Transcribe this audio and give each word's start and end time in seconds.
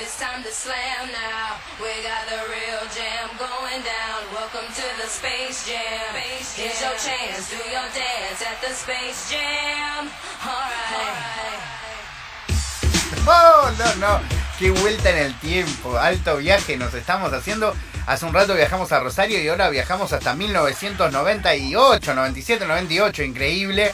It's 0.00 0.20
time 0.20 0.44
to 0.44 0.52
slam 0.52 1.10
now. 1.10 1.58
We 1.82 1.90
got 2.06 2.22
the 2.30 2.38
real 2.46 2.86
jam 2.94 3.28
going 3.34 3.82
down. 3.82 4.22
Welcome 4.32 4.70
to 4.72 4.86
the 5.02 5.08
Space 5.08 5.66
Jam. 5.66 6.14
Here's 6.14 6.80
your 6.80 6.94
chance. 6.94 7.50
Do 7.50 7.56
your 7.68 7.82
dance 7.90 8.40
at 8.46 8.60
the 8.62 8.72
Space 8.74 9.28
Jam. 9.28 10.08
Alright. 10.46 11.58
Oh, 13.26 13.74
no, 13.76 13.94
no. 13.96 14.20
Qué 14.56 14.70
vuelta 14.70 15.10
en 15.10 15.18
el 15.18 15.34
tiempo. 15.40 15.98
Alto 15.98 16.36
viaje 16.36 16.76
nos 16.76 16.94
estamos 16.94 17.32
haciendo. 17.32 17.74
Hace 18.06 18.24
un 18.24 18.32
rato 18.32 18.54
viajamos 18.54 18.92
a 18.92 19.00
Rosario 19.00 19.42
y 19.42 19.48
ahora 19.48 19.68
viajamos 19.68 20.12
hasta 20.12 20.32
1998, 20.32 22.14
97, 22.14 22.66
98. 22.66 23.22
Increíble. 23.24 23.92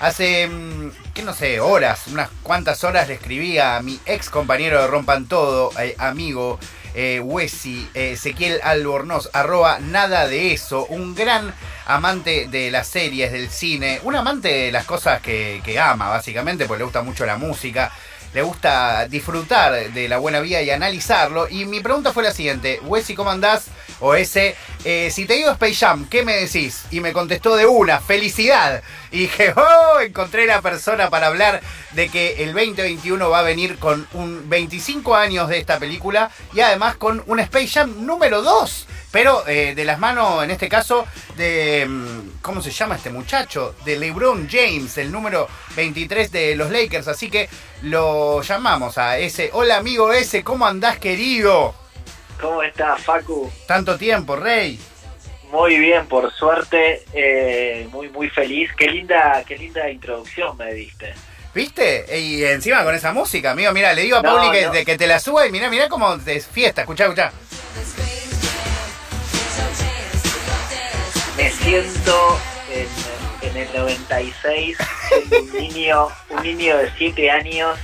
Hace, 0.00 0.46
mm, 0.46 0.90
que 1.12 1.22
no 1.22 1.34
sé, 1.34 1.58
horas, 1.58 2.06
unas 2.06 2.30
cuantas 2.42 2.84
horas 2.84 3.08
le 3.08 3.14
escribí 3.14 3.58
a 3.58 3.80
mi 3.82 3.98
ex 4.06 4.30
compañero 4.30 4.80
de 4.80 4.86
Rompan 4.86 5.26
Todo, 5.26 5.72
eh, 5.80 5.96
amigo 5.98 6.60
eh, 6.94 7.20
eh, 7.20 8.12
Ezequiel 8.12 8.60
Albornoz, 8.62 9.30
arroba 9.32 9.78
nada 9.80 10.28
de 10.28 10.52
eso, 10.52 10.86
un 10.86 11.14
gran 11.14 11.52
amante 11.86 12.46
de 12.48 12.70
las 12.70 12.86
series, 12.86 13.32
del 13.32 13.50
cine, 13.50 14.00
un 14.04 14.14
amante 14.14 14.48
de 14.48 14.72
las 14.72 14.84
cosas 14.84 15.20
que, 15.20 15.60
que 15.64 15.80
ama, 15.80 16.08
básicamente, 16.08 16.66
porque 16.66 16.78
le 16.78 16.84
gusta 16.84 17.02
mucho 17.02 17.26
la 17.26 17.36
música 17.36 17.92
le 18.34 18.42
gusta 18.42 19.06
disfrutar 19.08 19.92
de 19.92 20.08
la 20.08 20.18
buena 20.18 20.40
vida 20.40 20.62
y 20.62 20.70
analizarlo. 20.70 21.48
Y 21.48 21.64
mi 21.64 21.80
pregunta 21.80 22.12
fue 22.12 22.22
la 22.22 22.32
siguiente, 22.32 22.80
Wesy, 22.84 23.14
¿cómo 23.14 23.30
andás? 23.30 23.66
O 24.00 24.14
ese, 24.14 24.54
eh, 24.84 25.10
si 25.10 25.24
te 25.24 25.34
digo 25.34 25.50
Space 25.50 25.74
Jam, 25.74 26.08
¿qué 26.08 26.24
me 26.24 26.34
decís? 26.34 26.84
Y 26.90 27.00
me 27.00 27.12
contestó 27.12 27.56
de 27.56 27.66
una, 27.66 28.00
felicidad. 28.00 28.82
Y 29.10 29.20
dije, 29.20 29.54
oh, 29.56 30.00
encontré 30.00 30.46
la 30.46 30.60
persona 30.60 31.10
para 31.10 31.28
hablar 31.28 31.60
de 31.92 32.08
que 32.08 32.42
el 32.44 32.52
2021 32.52 33.30
va 33.30 33.40
a 33.40 33.42
venir 33.42 33.78
con 33.78 34.06
un 34.12 34.48
25 34.48 35.16
años 35.16 35.48
de 35.48 35.58
esta 35.58 35.78
película 35.78 36.30
y 36.52 36.60
además 36.60 36.96
con 36.96 37.22
un 37.26 37.40
Space 37.40 37.68
Jam 37.68 38.06
número 38.06 38.42
2 38.42 38.87
pero 39.10 39.46
eh, 39.46 39.74
de 39.74 39.84
las 39.84 39.98
manos, 39.98 40.42
en 40.44 40.50
este 40.50 40.68
caso, 40.68 41.06
de. 41.36 41.86
mm, 41.88 42.40
¿Cómo 42.42 42.60
se 42.62 42.70
llama 42.70 42.96
este 42.96 43.10
muchacho? 43.10 43.74
De 43.84 43.96
LeBron 43.98 44.48
James, 44.50 44.98
el 44.98 45.10
número 45.12 45.48
23 45.76 46.30
de 46.32 46.56
los 46.56 46.70
Lakers. 46.70 47.08
Así 47.08 47.30
que 47.30 47.48
lo 47.82 48.42
llamamos 48.42 48.98
a 48.98 49.18
ese. 49.18 49.50
Hola, 49.52 49.76
amigo 49.78 50.12
ese, 50.12 50.44
¿cómo 50.44 50.66
andás, 50.66 50.98
querido? 50.98 51.74
¿Cómo 52.40 52.62
estás, 52.62 53.02
Facu? 53.02 53.50
Tanto 53.66 53.96
tiempo, 53.98 54.36
Rey. 54.36 54.78
Muy 55.50 55.78
bien, 55.78 56.06
por 56.06 56.30
suerte, 56.34 57.04
eh, 57.14 57.88
muy 57.90 58.08
muy 58.10 58.28
feliz. 58.28 58.70
Qué 58.76 58.86
linda, 58.88 59.42
qué 59.46 59.56
linda 59.56 59.88
introducción 59.90 60.56
me 60.58 60.72
diste. 60.74 61.14
¿Viste? 61.54 62.18
Y 62.20 62.44
encima 62.44 62.84
con 62.84 62.94
esa 62.94 63.12
música, 63.12 63.52
amigo, 63.52 63.72
mira, 63.72 63.94
le 63.94 64.02
digo 64.02 64.18
a 64.18 64.22
No, 64.22 64.34
Pauli 64.36 64.50
que, 64.56 64.66
no. 64.66 64.72
de 64.72 64.84
que 64.84 64.98
te 64.98 65.06
la 65.06 65.18
suba 65.18 65.46
y 65.46 65.50
mira, 65.50 65.70
mira 65.70 65.88
cómo 65.88 66.14
es 66.26 66.46
fiesta, 66.46 66.82
escuchá, 66.82 67.04
escuchá. 67.04 67.32
Siento 71.62 72.38
en, 72.72 73.48
en 73.50 73.56
el 73.56 73.68
96, 73.74 74.76
siendo 75.08 75.38
un 75.42 75.52
niño, 75.52 76.08
un 76.30 76.42
niño 76.42 76.76
de 76.78 76.90
7 76.96 77.30
años 77.30 77.78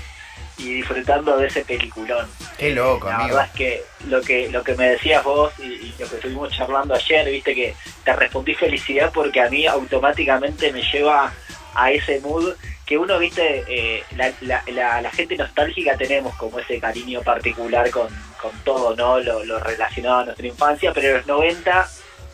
y 0.59 0.75
disfrutando 0.75 1.37
de 1.37 1.49
ese 1.49 1.65
peliculón. 1.65 2.29
Qué 2.57 2.71
loco, 2.71 3.09
La 3.09 3.17
amigo. 3.17 3.31
verdad 3.37 3.51
es 3.53 3.59
que 3.59 3.83
lo 4.09 4.21
que 4.23 4.49
lo 4.51 4.63
que 4.63 4.75
me 4.77 4.91
decías 4.91 5.25
vos 5.25 5.53
y, 5.59 5.65
y 5.65 5.95
lo 5.99 6.09
que 6.09 6.17
estuvimos 6.17 6.51
charlando 6.53 6.95
ayer, 6.95 7.29
viste 7.29 7.55
que 7.55 7.75
te 8.05 8.13
respondí 8.15 8.55
felicidad 8.55 9.11
porque 9.13 9.41
a 9.41 9.51
mí 9.51 9.67
automáticamente 9.67 10.73
me 10.73 10.83
lleva 10.83 11.33
a 11.75 11.91
ese 11.91 12.21
mood 12.21 12.55
que 12.87 12.99
uno, 12.99 13.19
viste, 13.19 13.65
eh, 13.67 14.05
la, 14.15 14.31
la, 14.43 14.63
la, 14.67 15.01
la 15.01 15.11
gente 15.11 15.37
nostálgica 15.37 15.97
tenemos 15.97 16.35
como 16.37 16.59
ese 16.59 16.79
cariño 16.79 17.23
particular 17.23 17.91
con, 17.91 18.09
con 18.41 18.53
todo, 18.63 18.95
¿no? 18.95 19.19
Lo, 19.21 19.43
lo 19.43 19.59
relacionado 19.59 20.19
a 20.19 20.25
nuestra 20.27 20.47
infancia, 20.47 20.93
pero 20.93 21.09
en 21.09 21.15
los 21.17 21.27
90 21.27 21.89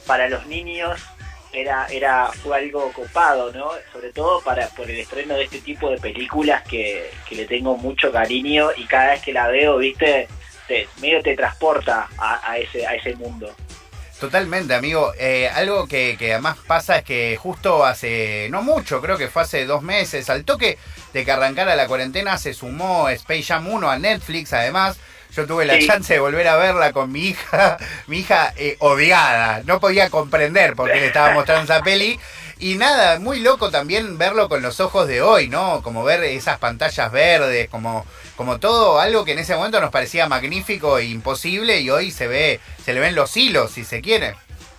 para 0.07 0.29
los 0.29 0.45
niños 0.47 1.01
era 1.53 1.87
era 1.87 2.27
fue 2.27 2.57
algo 2.57 2.93
copado, 2.93 3.53
¿no? 3.53 3.71
Sobre 3.93 4.13
todo 4.13 4.41
para 4.43 4.69
por 4.69 4.91
el 4.91 4.99
estreno 4.99 5.35
de 5.35 5.45
este 5.45 5.61
tipo 5.61 5.91
de 5.91 5.99
películas 5.99 6.63
que, 6.63 7.11
que 7.29 7.35
le 7.35 7.47
tengo 7.47 7.77
mucho 7.77 8.13
cariño 8.13 8.71
y 8.77 8.85
cada 8.85 9.13
vez 9.13 9.23
que 9.23 9.33
la 9.33 9.49
veo, 9.49 9.79
viste, 9.79 10.29
te, 10.69 10.89
medio 11.01 11.23
te 11.23 11.37
transporta 11.37 12.09
a, 12.19 12.57
ese 12.59 12.87
a 12.87 12.95
ese 12.95 13.15
mundo. 13.17 13.55
Totalmente, 14.21 14.75
amigo. 14.75 15.13
Eh, 15.19 15.49
algo 15.49 15.87
que, 15.89 16.17
que 16.19 16.33
además 16.33 16.59
pasa 16.67 16.99
es 16.99 17.05
que 17.05 17.39
justo 17.41 17.87
hace, 17.87 18.49
no 18.51 18.63
mucho, 18.63 19.01
creo 19.01 19.17
que 19.17 19.29
fue 19.29 19.43
hace 19.43 19.65
dos 19.65 19.83
meses, 19.83 20.29
al 20.29 20.45
toque 20.45 20.77
de 21.15 21.25
que 21.25 21.33
arrancara 21.33 21.75
la 21.75 21.87
cuarentena, 21.87 22.37
se 22.37 22.53
sumó 22.53 23.09
Space 23.09 23.45
Jam 23.45 23.67
1 23.67 23.91
a 23.91 23.99
Netflix, 23.99 24.53
además. 24.53 24.99
Yo 25.35 25.47
tuve 25.47 25.65
la 25.65 25.77
Sí. 25.77 25.87
chance 25.87 26.13
de 26.15 26.21
volver 26.21 26.47
a 26.49 26.57
verla 26.57 26.93
con 26.93 27.13
mi 27.13 27.27
hija, 27.29 27.79
mi 28.09 28.19
hija 28.19 28.53
eh, 28.57 28.77
odiada, 28.81 29.63
no 29.65 29.79
podía 29.81 30.11
comprender 30.11 30.75
por 30.75 30.91
qué 30.91 31.01
le 31.01 31.07
estaba 31.07 31.33
mostrando 31.33 31.65
esa 31.73 31.83
peli. 31.83 32.19
Y 32.59 32.75
nada, 32.75 33.19
muy 33.19 33.41
loco 33.41 33.71
también 33.71 34.19
verlo 34.19 34.51
con 34.51 34.61
los 34.61 34.81
ojos 34.81 35.09
de 35.09 35.23
hoy, 35.23 35.49
¿no? 35.49 35.81
Como 35.83 36.05
ver 36.05 36.23
esas 36.25 36.59
pantallas 36.59 37.11
verdes, 37.11 37.71
como, 37.71 38.05
como 38.37 38.61
todo 38.61 39.01
algo 39.01 39.25
que 39.25 39.33
en 39.33 39.39
ese 39.39 39.55
momento 39.57 39.81
nos 39.81 39.91
parecía 39.91 40.29
magnífico 40.29 40.99
e 40.99 41.07
imposible 41.07 41.81
y 41.81 41.89
hoy 41.89 42.11
se 42.11 42.29
ve, 42.29 42.61
se 42.85 42.93
le 42.93 43.01
ven 43.01 43.15
los 43.15 43.35
hilos, 43.37 43.71
si 43.71 43.83
se 43.85 44.03
quiere. 44.03 44.35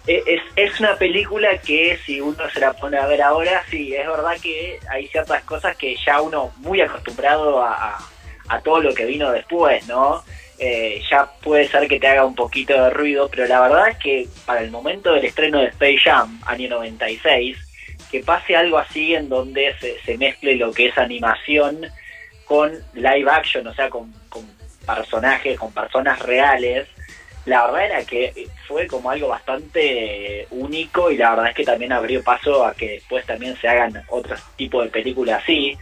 E- 0.05 0.23
Es, 0.27 0.41
es 0.55 0.79
una 0.79 0.95
película 0.97 1.57
que 1.59 1.99
si 2.05 2.21
uno 2.21 2.47
se 2.53 2.59
la 2.59 2.73
pone 2.73 2.97
a 2.99 3.07
ver 3.07 3.21
ahora, 3.23 3.63
sí, 3.71 3.95
es 3.95 4.05
verdad 4.07 4.37
que 4.39 4.79
hay 4.89 5.07
ciertas 5.07 5.43
cosas 5.43 5.75
que 5.75 5.95
ya 6.05 6.21
uno 6.21 6.51
muy 6.57 6.81
acostumbrado 6.81 7.63
a, 7.63 7.73
a- 7.95 7.99
a 8.51 8.61
todo 8.61 8.81
lo 8.81 8.93
que 8.93 9.05
vino 9.05 9.31
después, 9.31 9.87
¿no? 9.87 10.23
Eh, 10.59 11.01
ya 11.09 11.25
puede 11.41 11.67
ser 11.67 11.87
que 11.87 11.99
te 11.99 12.07
haga 12.07 12.25
un 12.25 12.35
poquito 12.35 12.73
de 12.73 12.89
ruido, 12.89 13.29
pero 13.29 13.47
la 13.47 13.61
verdad 13.61 13.89
es 13.89 13.97
que 13.97 14.27
para 14.45 14.61
el 14.61 14.69
momento 14.69 15.13
del 15.13 15.25
estreno 15.25 15.59
de 15.59 15.67
Space 15.67 15.99
Jam, 16.03 16.39
año 16.45 16.69
96, 16.69 17.57
que 18.11 18.19
pase 18.19 18.55
algo 18.55 18.77
así 18.77 19.15
en 19.15 19.29
donde 19.29 19.73
se, 19.79 19.99
se 20.01 20.17
mezcle 20.17 20.55
lo 20.57 20.71
que 20.73 20.87
es 20.87 20.97
animación 20.97 21.87
con 22.45 22.71
live 22.93 23.31
action, 23.31 23.65
o 23.65 23.73
sea, 23.73 23.89
con, 23.89 24.13
con 24.29 24.45
personajes, 24.85 25.57
con 25.57 25.71
personas 25.71 26.19
reales, 26.19 26.87
la 27.45 27.65
verdad 27.65 27.85
era 27.85 28.05
que 28.05 28.47
fue 28.67 28.85
como 28.85 29.09
algo 29.09 29.29
bastante 29.29 30.45
único 30.51 31.09
y 31.09 31.17
la 31.17 31.31
verdad 31.31 31.47
es 31.47 31.55
que 31.55 31.63
también 31.63 31.91
abrió 31.91 32.23
paso 32.23 32.65
a 32.65 32.75
que 32.75 32.91
después 32.91 33.25
también 33.25 33.55
se 33.57 33.67
hagan 33.67 34.03
otros 34.09 34.39
tipos 34.57 34.83
de 34.83 34.91
películas 34.91 35.41
así, 35.41 35.75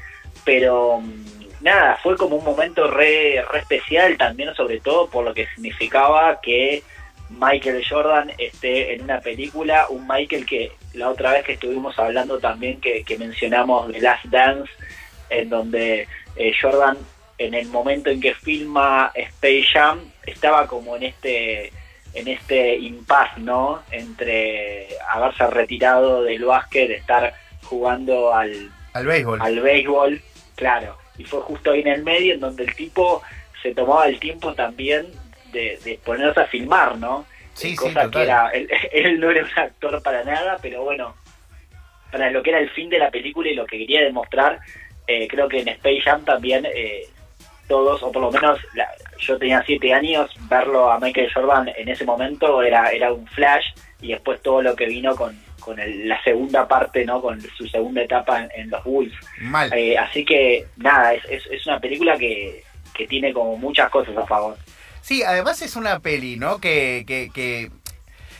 pero 0.46 1.02
mm, 1.02 1.39
nada, 1.62 1.98
fue 2.02 2.16
como 2.18 2.38
un 2.38 2.46
momento 2.46 2.90
re, 2.90 3.44
re 3.52 3.60
especial 3.60 4.18
también, 4.18 4.54
sobre 4.56 4.80
todo 4.80 5.10
por 5.10 5.26
lo 5.26 5.34
que 5.34 5.48
significaba 5.48 6.40
que 6.42 6.84
Michael 7.30 7.84
Jordan 7.88 8.32
esté 8.38 8.94
en 8.94 9.04
una 9.04 9.20
película, 9.22 9.88
un 9.90 10.08
Michael 10.08 10.46
que 10.46 10.72
la 10.94 11.10
otra 11.10 11.34
vez 11.34 11.46
que 11.46 11.54
estuvimos 11.54 11.98
hablando 12.00 12.40
también 12.40 12.82
que, 12.82 13.04
que 13.04 13.18
mencionamos 13.18 13.92
The 13.92 14.02
Last 14.02 14.26
Dance, 14.26 14.72
en 15.30 15.50
donde 15.50 16.08
eh, 16.36 16.52
Jordan 16.60 16.98
en 17.38 17.54
el 17.54 17.68
momento 17.68 18.10
en 18.10 18.20
que 18.20 18.34
filma 18.34 19.12
Space 19.16 19.66
Jam 19.74 20.00
estaba 20.26 20.68
como 20.68 20.96
en 20.96 21.04
este 21.04 21.72
en 22.14 22.28
este 22.28 22.76
impasse, 22.76 23.40
¿no? 23.40 23.84
Entre 23.92 24.88
haberse 25.12 25.46
retirado 25.48 26.24
del 26.24 26.44
básquet, 26.44 26.90
estar 26.90 27.34
jugando 27.64 28.34
al, 28.34 28.72
Al 28.94 29.06
béisbol. 29.06 29.42
al 29.42 29.60
béisbol, 29.60 30.22
claro. 30.56 30.98
Y 31.20 31.24
fue 31.26 31.42
justo 31.42 31.72
ahí 31.72 31.82
en 31.82 31.88
el 31.90 32.04
medio 32.04 32.34
en 32.34 32.40
donde 32.40 32.64
el 32.64 32.74
tipo 32.76 33.22
se 33.62 33.76
tomaba 33.76 34.08
el 34.08 34.20
tiempo 34.20 34.54
también 34.56 35.06
de, 35.52 35.78
de 35.84 36.00
ponerse 36.04 36.40
a 36.40 36.46
filmar, 36.48 36.98
¿no? 36.98 37.26
Sí, 37.54 37.72
sí, 37.72 37.76
Cosa 37.76 38.04
total. 38.06 38.12
que 38.12 38.22
era, 38.24 38.50
él, 38.50 38.70
él 38.94 39.20
no 39.20 39.30
era 39.30 39.44
un 39.44 39.60
actor 39.60 40.02
para 40.02 40.24
nada, 40.24 40.58
pero 40.62 40.84
bueno, 40.84 41.16
para 42.12 42.32
lo 42.32 42.42
que 42.42 42.50
era 42.52 42.60
el 42.60 42.70
fin 42.72 42.90
de 42.90 42.98
la 43.00 43.12
película 43.12 43.50
y 43.50 43.56
lo 43.56 43.66
que 43.66 43.78
quería 43.78 44.02
demostrar, 44.02 44.60
eh, 45.08 45.28
creo 45.28 45.48
que 45.50 45.60
en 45.60 45.68
Space 45.68 46.02
Jam 46.02 46.24
también 46.24 46.66
eh, 46.74 47.04
todos, 47.68 48.02
o 48.02 48.12
por 48.12 48.22
lo 48.24 48.32
menos 48.32 48.60
la- 48.74 48.90
yo 49.20 49.38
tenía 49.38 49.62
siete 49.66 49.94
años, 49.94 50.32
verlo 50.50 50.90
a 50.90 51.00
Michael 51.00 51.32
Jordan 51.34 51.70
en 51.76 51.90
ese 51.90 52.06
momento 52.06 52.64
era, 52.64 52.92
era 52.92 53.12
un 53.12 53.28
flash 53.28 53.66
y 54.02 54.14
después 54.14 54.42
todo 54.42 54.62
lo 54.62 54.76
que 54.76 54.86
vino 54.86 55.16
con, 55.16 55.38
con 55.60 55.80
el- 55.80 56.08
la 56.08 56.22
segunda 56.24 56.68
parte, 56.68 57.06
¿no? 57.06 57.22
Con 57.22 57.40
su 57.58 57.68
segunda 57.68 58.02
etapa 58.02 58.44
en, 58.44 58.50
en 58.56 58.70
los 58.70 58.84
Bulls. 58.84 59.14
Mal. 59.42 59.72
Eh, 59.74 59.98
así 59.98 60.24
que 60.26 60.66
nada, 60.78 61.14
es, 61.14 61.24
es, 61.30 61.44
es 61.52 61.66
una 61.68 61.80
película 61.80 62.18
que, 62.18 62.64
que 62.94 63.08
tiene 63.08 63.34
como 63.34 63.56
muchas 63.58 63.90
cosas 63.90 64.16
a 64.18 64.26
favor. 64.26 64.58
Sí, 65.02 65.24
además 65.24 65.62
es 65.62 65.76
una 65.76 66.00
peli, 66.00 66.36
¿no? 66.38 66.60
Que, 66.60 67.04
que, 67.08 67.32
que, 67.34 67.72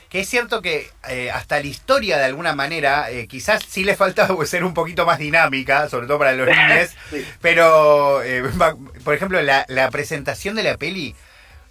que 0.10 0.20
es 0.22 0.30
cierto 0.30 0.62
que 0.62 0.88
eh, 1.08 1.30
hasta 1.32 1.60
la 1.60 1.66
historia 1.68 2.18
de 2.18 2.26
alguna 2.26 2.54
manera, 2.56 3.10
eh, 3.12 3.28
quizás 3.28 3.64
sí 3.68 3.84
le 3.84 3.96
falta 3.96 4.28
pues, 4.28 4.50
ser 4.50 4.64
un 4.64 4.74
poquito 4.74 5.06
más 5.06 5.20
dinámica, 5.20 5.88
sobre 5.90 6.08
todo 6.08 6.20
para 6.20 6.34
los 6.34 6.48
niños, 6.56 6.96
Sí. 7.10 7.26
pero, 7.42 8.22
por 9.04 9.14
ejemplo, 9.16 9.42
la, 9.42 9.66
la 9.70 9.90
presentación 9.90 10.56
de 10.56 10.64
la 10.64 10.78
peli 10.78 11.16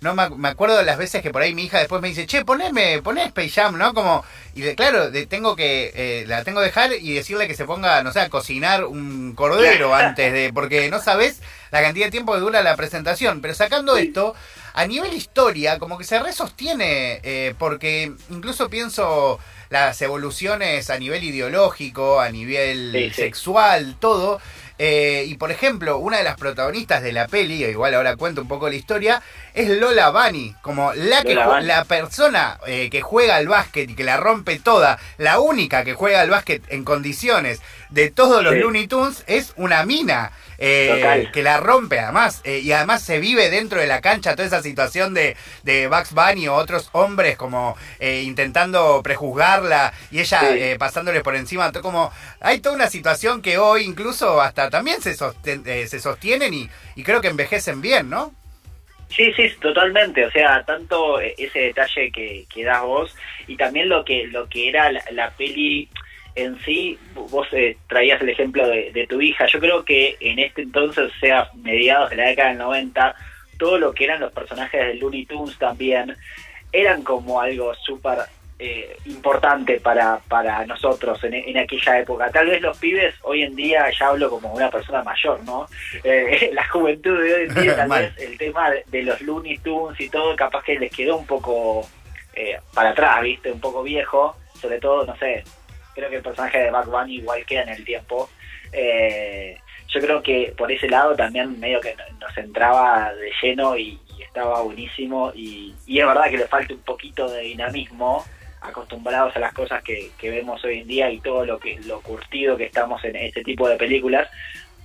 no 0.01 0.15
me, 0.15 0.29
me 0.31 0.49
acuerdo 0.49 0.77
de 0.77 0.85
las 0.85 0.97
veces 0.99 1.23
que 1.23 1.31
por 1.31 1.43
ahí 1.43 1.55
mi 1.55 1.65
hija 1.65 1.79
después 1.79 2.01
me 2.01 2.09
dice, 2.09 2.27
che, 2.27 2.45
poneme, 2.45 3.03
poné 3.03 3.25
Space 3.25 3.51
Jam, 3.51 3.77
¿no? 3.79 3.95
Como, 3.95 4.25
y 4.55 4.61
de, 4.61 4.75
claro, 4.77 5.11
de- 5.11 5.27
tengo 5.27 5.57
que, 5.57 5.93
eh, 5.95 6.25
la 6.27 6.45
tengo 6.45 6.61
que 6.61 6.67
dejar 6.67 6.93
y 6.93 7.15
decirle 7.15 7.49
que 7.49 7.55
se 7.55 7.65
ponga, 7.65 8.03
no 8.03 8.13
sé, 8.13 8.21
a 8.21 8.29
cocinar 8.29 8.85
un 8.85 9.35
cordero 9.35 9.95
antes 9.95 10.33
de, 10.33 10.53
porque 10.53 10.89
no 10.91 11.01
sabes 11.01 11.41
la 11.71 11.83
cantidad 11.83 12.07
de 12.07 12.13
tiempo 12.13 12.33
que 12.35 12.41
dura 12.41 12.63
la 12.63 12.77
presentación. 12.77 13.41
Pero 13.41 13.55
sacando 13.55 13.97
esto, 13.97 14.35
a 14.75 14.87
nivel 14.87 15.13
historia, 15.15 15.79
como 15.79 15.99
que 15.99 16.05
se 16.05 16.19
resostiene, 16.21 17.21
eh, 17.23 17.55
porque 17.59 18.13
incluso 18.31 18.69
pienso 18.71 19.39
las 19.71 20.01
evoluciones 20.01 20.89
a 20.91 20.99
nivel 20.99 21.25
ideológico, 21.25 22.21
a 22.21 22.31
nivel 22.31 22.91
Sí, 22.95 23.11
sí. 23.11 23.15
sexual, 23.23 23.97
todo. 24.01 24.41
Eh, 24.79 25.25
y 25.27 25.35
por 25.35 25.51
ejemplo, 25.51 25.99
una 25.99 26.19
de 26.19 26.25
las 26.25 26.37
protagonistas 26.37 27.03
de 27.03 27.13
la 27.13 27.27
peli, 27.27 27.65
igual 27.65 27.95
ahora 27.95 28.17
cuento 28.17 28.43
un 28.43 28.49
poco 28.49 28.69
la 28.69 28.77
historia, 28.77 29.21
es 29.55 29.69
Lola 29.71 30.11
Bunny, 30.11 30.55
como 30.63 30.93
la 30.95 31.23
que 31.25 31.35
Bunny. 31.35 31.67
la 31.67 31.85
persona 31.85 32.59
eh, 32.67 32.89
que 32.91 33.01
juega 33.03 33.37
al 33.37 33.49
básquet 33.49 33.91
y 33.91 33.95
que 33.95 34.05
la 34.05 34.17
rompe 34.17 34.59
toda, 34.61 34.99
la 35.17 35.41
única 35.41 35.83
que 35.85 35.95
juega 35.95 36.21
al 36.21 36.31
básquet 36.31 36.63
en 36.69 36.85
condiciones 36.85 37.61
de 37.91 38.11
todos 38.11 38.43
los 38.45 38.53
Sí. 38.55 38.61
Looney 38.61 38.87
Tunes 38.87 39.25
es 39.27 39.53
una 39.57 39.85
mina. 39.85 40.31
Eh, 40.59 41.29
que 41.33 41.43
la 41.43 41.59
rompe 41.59 42.01
además 42.01 42.41
eh, 42.45 42.59
y 42.59 42.73
además 42.73 43.03
se 43.03 43.21
vive 43.21 43.49
dentro 43.51 43.81
de 43.81 43.87
la 43.87 44.01
cancha 44.01 44.35
toda 44.35 44.47
esa 44.47 44.63
situación 44.63 45.15
de, 45.15 45.37
de 45.63 45.87
Bugs 45.87 46.13
Bunny 46.13 46.49
o 46.49 46.55
otros 46.55 46.91
hombres 46.93 47.37
como 47.37 47.77
eh, 48.01 48.23
intentando 48.25 49.01
prejuzgarla 49.03 49.93
y 50.11 50.21
ella 50.21 50.41
Sí. 50.41 50.47
eh, 50.59 50.77
pasándole 50.79 51.23
por 51.23 51.37
encima 51.37 51.71
como 51.73 52.13
hay 52.41 52.61
toda 52.61 52.75
una 52.75 52.89
situación 52.89 53.41
que 53.43 53.59
hoy 53.59 53.85
incluso 53.85 54.41
hasta 54.41 54.69
también 54.71 55.01
se, 55.01 55.15
sosten- 55.17 55.87
se 55.87 56.01
sostienen 56.01 56.53
y, 56.55 56.69
y 56.97 57.03
creo 57.05 57.21
que 57.21 57.29
envejecen 57.29 57.81
bien 57.81 58.11
¿no? 58.11 58.33
Sí, 59.11 59.33
sí, 59.33 59.49
totalmente. 59.61 60.27
O 60.27 60.31
sea, 60.31 60.63
tanto 60.65 61.19
eh, 61.19 61.35
ese 61.39 61.59
detalle 61.61 62.13
que, 62.13 62.45
que 62.53 62.63
das 62.63 62.83
vos 62.83 63.17
y 63.47 63.57
también 63.57 63.89
lo 63.89 64.05
que 64.05 64.27
lo 64.27 64.47
que 64.49 64.69
era 64.69 64.93
la, 64.93 65.03
la 65.13 65.31
peli 65.31 65.89
en 66.39 66.59
sí. 66.61 66.99
Vos 67.15 67.47
eh, 67.53 67.77
traías 67.87 68.21
el 68.23 68.31
ejemplo 68.31 68.67
de, 68.69 68.93
de 68.93 69.07
tu 69.07 69.21
hija. 69.21 69.47
Yo 69.47 69.61
creo 69.61 69.85
que 69.85 70.17
en 70.21 70.39
este 70.39 70.63
entonces, 70.63 71.11
o 71.15 71.19
sea, 71.21 71.51
mediados 71.55 72.11
de 72.11 72.17
la 72.17 72.29
década 72.29 72.49
del 72.51 72.59
90, 72.59 73.15
todo 73.59 73.79
lo 73.79 73.93
que 73.93 74.05
eran 74.05 74.21
los 74.21 74.33
personajes 74.33 74.87
de 74.87 74.95
Looney 74.95 75.27
Tunes 75.27 75.59
también 75.59 76.17
eran 76.73 77.03
como 77.03 77.41
algo 77.41 77.75
súper 77.75 78.19
eh, 78.61 78.97
importante 79.07 79.79
para, 79.79 80.19
para 80.29 80.67
nosotros 80.67 81.23
en, 81.25 81.35
en 81.35 81.59
aquella 81.59 82.01
época. 82.01 82.31
Tal 82.31 82.49
vez 82.49 82.61
los 82.61 82.77
pibes 82.79 83.15
hoy 83.23 83.43
en 83.43 83.55
día, 83.55 83.87
ya 83.97 84.09
hablo 84.09 84.29
como 84.31 84.53
una 84.53 84.71
persona 84.71 85.03
mayor, 85.03 85.43
¿no? 85.45 85.67
Eh, 86.03 86.51
la 86.55 86.67
juventud 86.69 87.23
de 87.23 87.35
hoy 87.35 87.43
en 87.49 87.55
día, 87.55 87.77
tal 87.77 87.89
vez 88.01 88.19
el 88.19 88.37
tema 88.37 88.71
de, 88.71 88.85
de 88.87 89.03
los 89.03 89.21
Looney 89.21 89.59
Tunes 89.59 90.01
y 90.01 90.09
todo, 90.09 90.35
capaz 90.35 90.65
que 90.65 90.79
les 90.79 90.91
quedó 90.91 91.17
un 91.17 91.27
poco 91.27 91.87
eh, 92.35 92.59
para 92.75 92.91
atrás, 92.91 93.23
¿viste? 93.23 93.53
Un 93.53 93.61
poco 93.61 93.83
viejo, 93.83 94.37
sobre 94.61 94.79
todo, 94.81 95.07
no 95.07 95.17
sé, 95.17 95.45
creo 95.99 96.11
que 96.11 96.17
el 96.17 96.23
personaje 96.23 96.59
de 96.59 96.71
Bugs 96.71 96.87
Bunny 96.87 97.17
igual 97.17 97.45
queda 97.45 97.63
en 97.63 97.71
el 97.71 97.85
tiempo. 97.85 98.31
Eh, 98.73 99.59
yo 99.89 100.01
creo 100.01 100.23
que 100.23 100.55
por 100.57 100.71
ese 100.71 100.89
lado 100.89 101.17
también 101.17 101.59
medio 101.59 101.81
que 101.81 101.97
nos 102.21 102.37
entraba 102.37 103.13
de 103.15 103.33
lleno 103.43 103.77
y, 103.77 103.99
estaba 104.19 104.61
buenísimo 104.63 105.33
y, 105.35 105.75
es 105.87 106.07
verdad 106.07 106.29
que 106.29 106.37
le 106.37 106.47
falta 106.47 106.75
un 106.75 106.83
poquito 106.83 107.29
de 107.31 107.41
dinamismo 107.43 108.25
acostumbrados 108.61 109.35
a 109.35 109.39
las 109.39 109.55
cosas 109.55 109.83
que, 109.83 110.13
vemos 110.21 110.63
hoy 110.65 110.81
en 110.81 110.87
día 110.87 111.11
y 111.11 111.19
todo 111.21 111.47
lo 111.47 111.59
que 111.59 111.79
lo 111.87 112.01
curtido 112.03 112.57
que 112.57 112.67
estamos 112.67 113.03
en 113.05 113.17
este 113.17 113.43
tipo 113.43 113.69
de 113.69 113.77
películas 113.77 114.29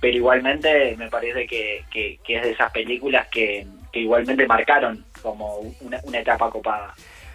pero 0.00 0.16
igualmente 0.16 0.96
me 0.96 1.08
parece 1.08 1.46
que, 1.46 1.84
que, 1.90 2.18
es 2.26 2.42
de 2.42 2.50
esas 2.52 2.72
películas 2.72 3.28
que, 3.28 3.66
igualmente 3.92 4.46
marcaron 4.46 5.04
como 5.22 5.58
una 6.04 6.18
etapa 6.18 6.50
copada 6.50 6.94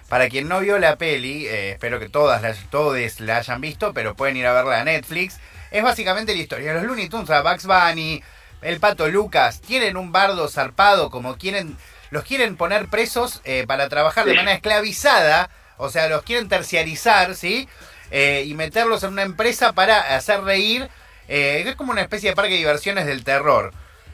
Para 0.09 0.27
quien 0.27 0.47
no 0.47 0.59
vio 0.59 0.79
la 0.79 0.97
peli, 0.97 1.45
eh, 1.45 1.71
espero 1.71 1.99
que 1.99 2.09
todas 2.09 2.41
las, 2.41 2.57
todos 2.71 2.97
la 3.19 3.37
hayan 3.37 3.61
visto, 3.61 3.93
pero 3.93 4.15
pueden 4.15 4.37
ir 4.37 4.47
a 4.47 4.53
verla 4.53 4.81
a 4.81 4.83
Netflix. 4.83 5.37
Es 5.69 5.83
básicamente 5.83 6.35
la 6.35 6.41
historia. 6.41 6.73
Los 6.73 6.83
Looney 6.83 7.09
Tunes, 7.09 7.29
a 7.29 7.43
Bugs 7.43 7.67
Bunny, 7.67 8.23
el 8.63 8.79
pato 8.79 9.07
Lucas, 9.07 9.61
tienen 9.61 9.97
un 9.97 10.11
bardo 10.11 10.47
zarpado, 10.47 11.11
como 11.11 11.37
quieren, 11.37 11.77
los 12.09 12.23
quieren 12.23 12.57
poner 12.57 12.87
presos 12.87 13.41
eh, 13.43 13.65
para 13.67 13.87
trabajar 13.87 14.25
de 14.25 14.33
manera 14.33 14.55
esclavizada, 14.55 15.51
o 15.77 15.89
sea, 15.89 16.09
los 16.09 16.23
quieren 16.23 16.49
terciarizar, 16.49 17.35
¿sí? 17.35 17.69
Eh, 18.09 18.45
y 18.47 18.55
meterlos 18.55 19.03
en 19.03 19.13
una 19.13 19.21
empresa 19.21 19.73
para 19.73 20.15
hacer 20.15 20.41
reír. 20.41 20.89
Es 21.27 21.75
como 21.75 21.91
una 21.91 22.01
especie 22.01 22.31
de 22.31 22.35
parque 22.35 22.53
de 22.53 22.57
diversiones 22.57 23.05
del 23.05 23.23
terror. 23.23 23.71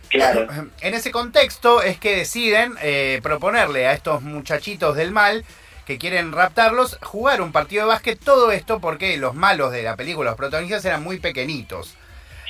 claro 0.10 0.48
En 0.82 0.94
ese 0.94 1.12
contexto 1.12 1.82
es 1.82 1.98
que 1.98 2.18
deciden 2.18 2.76
eh, 2.82 3.22
proponerle 3.24 3.88
a 3.88 3.94
estos 3.94 4.22
muchachitos 4.22 4.98
del 4.98 5.12
mal 5.12 5.46
que 5.86 5.98
quieren 5.98 6.32
raptarlos 6.32 6.98
jugar 7.02 7.42
un 7.42 7.52
partido 7.52 7.84
de 7.84 7.90
básquet. 7.90 8.20
Todo 8.20 8.52
esto 8.52 8.80
porque 8.80 9.18
los 9.18 9.36
malos 9.36 9.72
de 9.72 9.84
la 9.84 9.96
película, 9.96 10.32
los 10.32 10.38
protagonistas 10.38 10.84
eran 10.86 11.04
muy 11.04 11.20
pequeñitos. 11.20 11.96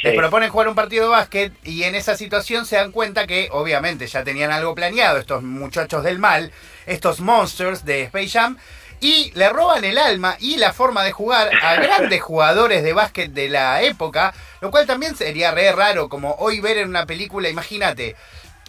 Les 0.03 0.15
proponen 0.15 0.49
jugar 0.49 0.67
un 0.67 0.75
partido 0.75 1.05
de 1.05 1.09
básquet 1.09 1.53
y 1.63 1.83
en 1.83 1.95
esa 1.95 2.15
situación 2.15 2.65
se 2.65 2.75
dan 2.75 2.91
cuenta 2.91 3.25
que 3.25 3.49
obviamente 3.51 4.05
ya 4.05 4.23
tenían 4.23 4.51
algo 4.51 4.75
planeado 4.75 5.17
estos 5.17 5.41
muchachos 5.41 6.03
del 6.03 6.19
mal, 6.19 6.51
estos 6.85 7.21
monsters 7.21 7.85
de 7.85 8.03
Space 8.03 8.29
Jam, 8.29 8.57
y 8.99 9.31
le 9.33 9.49
roban 9.49 9.83
el 9.83 9.97
alma 9.97 10.37
y 10.39 10.57
la 10.57 10.73
forma 10.73 11.03
de 11.03 11.11
jugar 11.11 11.49
a 11.61 11.75
grandes 11.81 12.21
jugadores 12.21 12.83
de 12.83 12.93
básquet 12.93 13.31
de 13.31 13.49
la 13.49 13.81
época, 13.81 14.33
lo 14.61 14.69
cual 14.69 14.85
también 14.85 15.15
sería 15.15 15.51
re 15.51 15.71
raro 15.71 16.07
como 16.07 16.35
hoy 16.35 16.59
ver 16.59 16.77
en 16.77 16.89
una 16.89 17.05
película, 17.05 17.49
imagínate, 17.49 18.15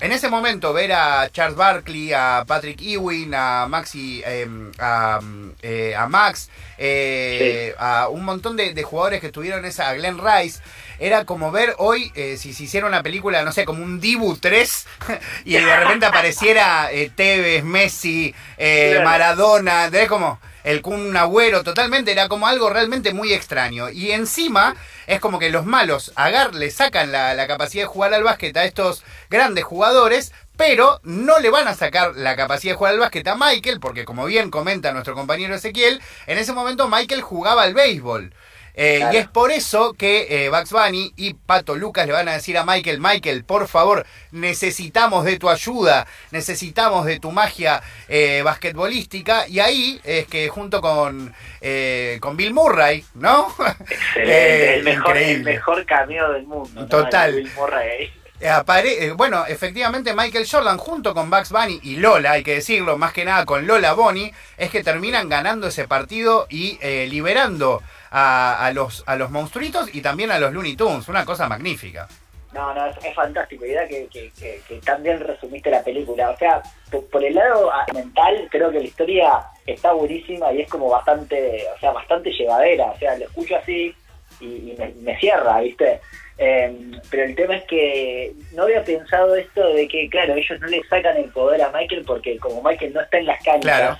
en 0.00 0.12
ese 0.12 0.28
momento 0.28 0.72
ver 0.72 0.92
a 0.92 1.30
Charles 1.30 1.56
Barkley, 1.56 2.12
a 2.12 2.44
Patrick 2.46 2.80
Ewing, 2.82 3.32
a 3.34 3.66
Maxi, 3.68 4.22
eh, 4.26 4.46
a, 4.78 5.20
eh, 5.62 5.94
a 5.96 6.06
Max, 6.06 6.50
eh, 6.76 7.74
a 7.78 8.08
un 8.08 8.24
montón 8.24 8.56
de, 8.56 8.74
de 8.74 8.82
jugadores 8.82 9.20
que 9.20 9.28
estuvieron 9.28 9.60
en 9.60 9.66
esa, 9.66 9.88
a 9.88 9.94
Glenn 9.94 10.18
Rice, 10.18 10.60
era 10.98 11.24
como 11.24 11.50
ver 11.50 11.74
hoy 11.78 12.12
eh, 12.14 12.36
si 12.38 12.52
se 12.52 12.64
hiciera 12.64 12.86
una 12.86 13.02
película, 13.02 13.42
no 13.42 13.52
sé, 13.52 13.64
como 13.64 13.82
un 13.82 14.00
Dibu 14.00 14.36
3 14.36 14.86
y 15.44 15.52
de 15.52 15.76
repente 15.76 16.06
apareciera 16.06 16.90
eh, 16.92 17.10
Tevez, 17.14 17.64
Messi, 17.64 18.34
eh. 18.56 19.00
Maradona, 19.04 19.86
¿entendés? 19.86 20.08
Como 20.08 20.38
el 20.66 20.82
Kun 20.82 21.16
Agüero, 21.16 21.62
totalmente, 21.62 22.10
era 22.10 22.26
como 22.26 22.48
algo 22.48 22.68
realmente 22.68 23.14
muy 23.14 23.32
extraño. 23.32 23.88
Y 23.88 24.10
encima 24.10 24.74
es 25.06 25.20
como 25.20 25.38
que 25.38 25.48
los 25.48 25.64
malos 25.64 26.12
agar, 26.16 26.56
le 26.56 26.72
sacan 26.72 27.12
la, 27.12 27.34
la 27.34 27.46
capacidad 27.46 27.84
de 27.84 27.88
jugar 27.88 28.12
al 28.12 28.24
básquet 28.24 28.56
a 28.56 28.64
estos 28.64 29.04
grandes 29.30 29.62
jugadores, 29.62 30.32
pero 30.56 31.00
no 31.04 31.38
le 31.38 31.50
van 31.50 31.68
a 31.68 31.74
sacar 31.74 32.16
la 32.16 32.34
capacidad 32.34 32.72
de 32.72 32.78
jugar 32.78 32.94
al 32.94 32.98
básquet 32.98 33.28
a 33.28 33.36
Michael, 33.36 33.78
porque 33.78 34.04
como 34.04 34.24
bien 34.24 34.50
comenta 34.50 34.92
nuestro 34.92 35.14
compañero 35.14 35.54
Ezequiel, 35.54 36.02
en 36.26 36.36
ese 36.36 36.52
momento 36.52 36.88
Michael 36.88 37.22
jugaba 37.22 37.62
al 37.62 37.72
béisbol. 37.72 38.34
Eh, 38.78 38.98
Claro. 38.98 39.14
Y 39.14 39.16
es 39.16 39.28
por 39.28 39.50
eso 39.50 39.94
que 39.94 40.26
eh, 40.44 40.50
Bugs 40.50 40.70
Bunny 40.70 41.12
y 41.16 41.32
Pato 41.32 41.74
Lucas 41.76 42.06
le 42.06 42.12
van 42.12 42.28
a 42.28 42.34
decir 42.34 42.58
a 42.58 42.64
Michael, 42.66 43.00
Michael, 43.00 43.42
por 43.44 43.68
favor, 43.68 44.04
necesitamos 44.32 45.24
de 45.24 45.38
tu 45.38 45.48
ayuda, 45.48 46.06
necesitamos 46.30 47.06
de 47.06 47.18
tu 47.18 47.30
magia 47.32 47.82
eh, 48.08 48.42
basquetbolística. 48.44 49.48
Y 49.48 49.60
ahí 49.60 50.00
es 50.04 50.26
que 50.26 50.48
junto 50.48 50.80
con, 50.82 51.34
eh, 51.60 52.18
con 52.20 52.36
Bill 52.36 52.52
Murray, 52.52 53.04
¿no? 53.14 53.48
Excelente, 53.88 54.16
Eh, 54.16 54.74
el, 54.76 54.84
mejor, 54.84 55.16
el 55.16 55.42
mejor 55.42 55.86
cameo 55.86 56.32
del 56.32 56.44
mundo. 56.46 56.82
¿no? 56.82 56.86
Total. 56.86 57.30
El 57.30 57.44
Bill 57.44 57.52
Murray 57.56 58.12
apare- 58.42 58.96
eh, 59.00 59.12
bueno, 59.12 59.46
efectivamente 59.46 60.12
Michael 60.14 60.46
Jordan 60.46 60.76
junto 60.76 61.14
con 61.14 61.30
Bugs 61.30 61.50
Bunny 61.50 61.80
y 61.82 61.96
Lola, 61.96 62.32
hay 62.32 62.42
que 62.42 62.56
decirlo, 62.56 62.98
más 62.98 63.14
que 63.14 63.24
nada 63.24 63.46
con 63.46 63.66
Lola 63.66 63.94
Bonnie, 63.94 64.30
es 64.58 64.70
que 64.70 64.84
terminan 64.84 65.30
ganando 65.30 65.68
ese 65.68 65.88
partido 65.88 66.46
y 66.50 66.78
eh, 66.82 67.06
liberando 67.08 67.82
a, 68.18 68.64
a 68.64 68.72
los, 68.72 69.04
a 69.06 69.14
los 69.16 69.30
monstruitos 69.30 69.94
y 69.94 70.00
también 70.00 70.30
a 70.30 70.38
los 70.38 70.50
Looney 70.50 70.74
Tunes. 70.74 71.06
Una 71.08 71.26
cosa 71.26 71.48
magnífica. 71.48 72.08
No, 72.54 72.72
no, 72.72 72.86
es, 72.86 72.96
es 73.04 73.14
fantástico. 73.14 73.66
Y 73.66 73.72
da 73.72 73.86
que, 73.86 74.06
que, 74.06 74.30
que, 74.38 74.62
que 74.66 74.76
también 74.76 75.20
resumiste 75.20 75.70
la 75.70 75.84
película. 75.84 76.30
O 76.30 76.36
sea, 76.38 76.62
por, 76.90 77.04
por 77.08 77.22
el 77.22 77.34
lado 77.34 77.70
ah, 77.70 77.84
mental, 77.92 78.48
creo 78.50 78.70
que 78.70 78.78
la 78.78 78.84
historia 78.84 79.44
está 79.66 79.92
buenísima 79.92 80.50
y 80.54 80.62
es 80.62 80.70
como 80.70 80.88
bastante, 80.88 81.62
o 81.76 81.78
sea, 81.78 81.92
bastante 81.92 82.30
llevadera. 82.30 82.86
O 82.86 82.98
sea, 82.98 83.18
lo 83.18 83.26
escucho 83.26 83.54
así 83.56 83.94
y, 84.40 84.46
y 84.46 84.74
me, 84.78 84.88
me 85.02 85.18
cierra, 85.20 85.60
¿viste? 85.60 86.00
Eh, 86.38 86.90
pero 87.10 87.24
el 87.24 87.34
tema 87.34 87.56
es 87.56 87.64
que 87.64 88.32
no 88.52 88.62
había 88.62 88.82
pensado 88.82 89.34
esto 89.36 89.74
de 89.74 89.86
que, 89.88 90.08
claro, 90.08 90.34
ellos 90.34 90.58
no 90.60 90.68
le 90.68 90.82
sacan 90.88 91.18
el 91.18 91.30
poder 91.30 91.60
a 91.60 91.70
Michael 91.70 92.04
porque 92.06 92.38
como 92.38 92.62
Michael 92.62 92.94
no 92.94 93.02
está 93.02 93.18
en 93.18 93.26
las 93.26 93.42
canchas, 93.42 93.62
Claro. 93.62 93.98